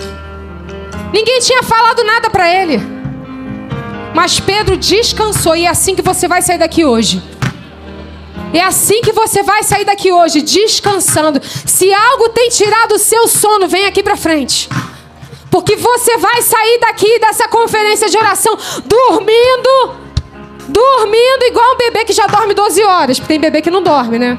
Ninguém 1.12 1.42
tinha 1.42 1.62
falado 1.64 2.02
nada 2.06 2.30
para 2.30 2.50
ele. 2.50 2.82
Mas 4.16 4.40
Pedro 4.40 4.78
descansou 4.78 5.54
e 5.54 5.66
é 5.66 5.70
assim 5.70 5.96
que 5.96 6.02
você 6.02 6.30
vai 6.30 6.42
sair 6.42 6.58
daqui 6.58 6.86
hoje. 6.86 7.22
É 8.54 8.62
assim 8.62 9.02
que 9.02 9.12
você 9.12 9.44
vai 9.44 9.64
sair 9.64 9.84
daqui 9.84 10.14
hoje, 10.14 10.42
descansando. 10.42 11.42
Se 11.44 11.94
algo 11.94 12.30
tem 12.30 12.48
tirado 12.50 12.94
o 12.94 13.00
seu 13.00 13.28
sono, 13.28 13.68
vem 13.68 13.86
aqui 13.86 14.02
para 14.02 14.16
frente. 14.16 14.70
Porque 15.50 15.76
você 15.76 16.18
vai 16.18 16.42
sair 16.42 16.80
daqui 16.80 17.20
dessa 17.20 17.48
conferência 17.48 18.10
de 18.10 18.18
oração 18.18 18.58
dormindo, 18.86 19.96
dormindo 20.68 21.44
igual 21.46 21.74
um 21.74 21.78
bebê 21.78 22.06
que 22.06 22.14
já 22.14 22.28
dorme 22.28 22.54
12 22.54 22.84
horas. 22.84 23.20
Porque 23.20 23.34
tem 23.34 23.40
bebê 23.40 23.62
que 23.62 23.72
não 23.72 23.82
dorme, 23.82 24.20
né? 24.20 24.38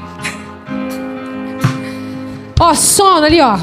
Ó, 2.59 2.73
sono 2.73 3.25
ali, 3.25 3.41
ó. 3.41 3.57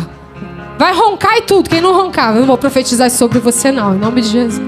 Vai 0.79 0.93
roncar 0.93 1.37
e 1.39 1.43
tudo. 1.43 1.71
Quem 1.71 1.81
não 1.81 1.95
roncava, 1.95 2.37
eu 2.37 2.41
não 2.41 2.49
vou 2.49 2.59
profetizar 2.59 3.11
sobre 3.11 3.39
você, 3.39 3.71
não, 3.71 3.95
em 3.95 3.99
nome 3.99 4.21
de 4.21 4.29
Jesus. 4.29 4.67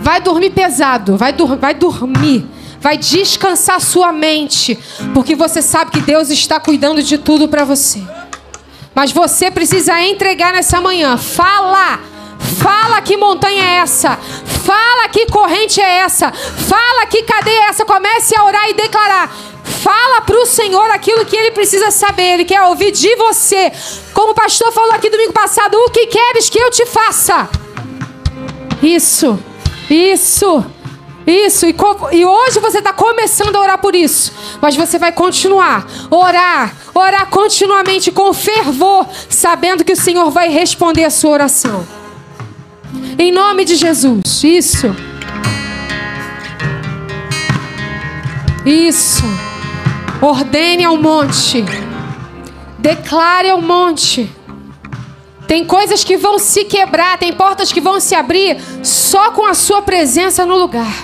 Vai 0.00 0.20
dormir 0.20 0.50
pesado, 0.50 1.16
vai, 1.16 1.32
dur 1.32 1.56
vai 1.56 1.74
dormir 1.74 2.46
vai 2.84 2.98
descansar 2.98 3.80
sua 3.80 4.12
mente, 4.12 4.78
porque 5.14 5.34
você 5.34 5.62
sabe 5.62 5.90
que 5.90 6.00
Deus 6.00 6.28
está 6.28 6.60
cuidando 6.60 7.02
de 7.02 7.16
tudo 7.16 7.48
para 7.48 7.64
você. 7.64 8.02
Mas 8.94 9.10
você 9.12 9.50
precisa 9.50 10.00
entregar 10.02 10.52
nessa 10.52 10.80
manhã. 10.80 11.16
Fala! 11.16 12.00
Fala 12.62 13.00
que 13.02 13.16
montanha 13.16 13.62
é 13.62 13.76
essa. 13.76 14.16
Fala 14.64 15.08
que 15.08 15.26
corrente 15.26 15.80
é 15.80 15.98
essa. 15.98 16.32
Fala 16.32 17.06
que 17.06 17.22
cadeia 17.22 17.64
é 17.64 17.68
essa. 17.68 17.84
Comece 17.84 18.38
a 18.38 18.44
orar 18.44 18.70
e 18.70 18.74
declarar. 18.74 19.30
Fala 19.64 20.20
para 20.20 20.36
o 20.36 20.46
Senhor 20.46 20.90
aquilo 20.90 21.24
que 21.24 21.36
ele 21.36 21.50
precisa 21.50 21.90
saber. 21.90 22.34
Ele 22.34 22.44
quer 22.44 22.62
ouvir 22.62 22.92
de 22.92 23.14
você. 23.16 23.72
Como 24.12 24.32
o 24.32 24.34
pastor 24.34 24.72
falou 24.72 24.92
aqui 24.92 25.10
domingo 25.10 25.32
passado: 25.32 25.74
O 25.74 25.90
que 25.90 26.06
queres 26.06 26.48
que 26.48 26.58
eu 26.58 26.70
te 26.70 26.86
faça? 26.86 27.48
Isso. 28.82 29.38
Isso. 29.90 30.64
Isso, 31.26 31.66
e, 31.66 31.74
e 32.12 32.26
hoje 32.26 32.60
você 32.60 32.78
está 32.78 32.92
começando 32.92 33.56
a 33.56 33.60
orar 33.60 33.78
por 33.78 33.94
isso, 33.94 34.30
mas 34.60 34.76
você 34.76 34.98
vai 34.98 35.10
continuar, 35.10 35.86
orar, 36.10 36.74
orar 36.94 37.26
continuamente 37.28 38.10
com 38.12 38.32
fervor, 38.32 39.06
sabendo 39.28 39.84
que 39.84 39.92
o 39.92 39.96
Senhor 39.96 40.30
vai 40.30 40.48
responder 40.48 41.04
a 41.04 41.10
sua 41.10 41.30
oração. 41.30 41.86
Em 43.18 43.32
nome 43.32 43.64
de 43.64 43.76
Jesus, 43.76 44.44
isso. 44.44 44.94
Isso. 48.64 49.24
Ordene 50.22 50.84
ao 50.84 50.96
monte. 50.96 51.64
Declare 52.78 53.50
ao 53.50 53.60
monte. 53.60 54.30
Tem 55.46 55.64
coisas 55.64 56.02
que 56.02 56.16
vão 56.16 56.38
se 56.38 56.64
quebrar, 56.64 57.18
tem 57.18 57.32
portas 57.32 57.70
que 57.70 57.80
vão 57.80 58.00
se 58.00 58.14
abrir 58.14 58.58
só 58.82 59.30
com 59.32 59.44
a 59.44 59.52
sua 59.54 59.82
presença 59.82 60.46
no 60.46 60.56
lugar. 60.56 60.94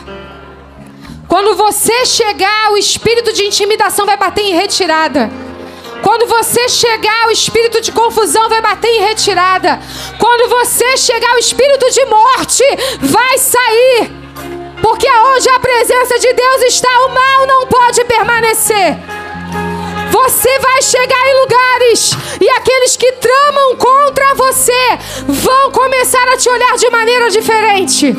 Quando 1.29 1.55
você 1.57 2.07
chegar, 2.07 2.73
o 2.73 2.77
espírito 2.77 3.33
de 3.33 3.45
intimidação 3.45 4.07
vai 4.07 4.17
bater 4.17 4.43
em 4.43 4.55
retirada. 4.55 5.31
Quando 6.03 6.27
você 6.27 6.69
chegar, 6.69 7.27
o 7.29 7.31
espírito 7.31 7.81
de 7.81 7.93
confusão 7.93 8.49
vai 8.49 8.61
bater 8.61 8.89
em 8.89 9.01
retirada. 9.01 9.79
Quando 10.19 10.49
você 10.49 10.97
chegar, 10.97 11.35
o 11.35 11.39
espírito 11.39 11.91
de 11.91 12.05
morte 12.07 12.65
vai 13.01 13.39
sair. 13.39 14.11
Porque 14.83 15.09
onde 15.09 15.49
a 15.51 15.61
presença 15.61 16.19
de 16.19 16.33
Deus 16.33 16.63
está, 16.63 16.89
o 17.07 17.15
mal 17.15 17.47
não 17.47 17.67
pode 17.67 18.05
permanecer. 18.05 18.97
Você 20.11 20.59
vai 20.59 20.83
chegar 20.83 21.29
em 21.29 21.41
lugares 21.41 22.11
e 22.41 22.49
aqueles 22.51 22.97
que 22.97 23.13
tramam 23.13 23.77
contra 23.77 24.35
você 24.35 24.99
vão 25.27 25.71
começar 25.71 26.27
a 26.29 26.37
te 26.37 26.49
olhar 26.49 26.77
de 26.77 26.91
maneira 26.91 27.31
diferente. 27.31 28.15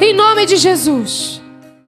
Em 0.00 0.12
nome 0.12 0.46
de 0.46 0.56
Jesus. 0.56 1.41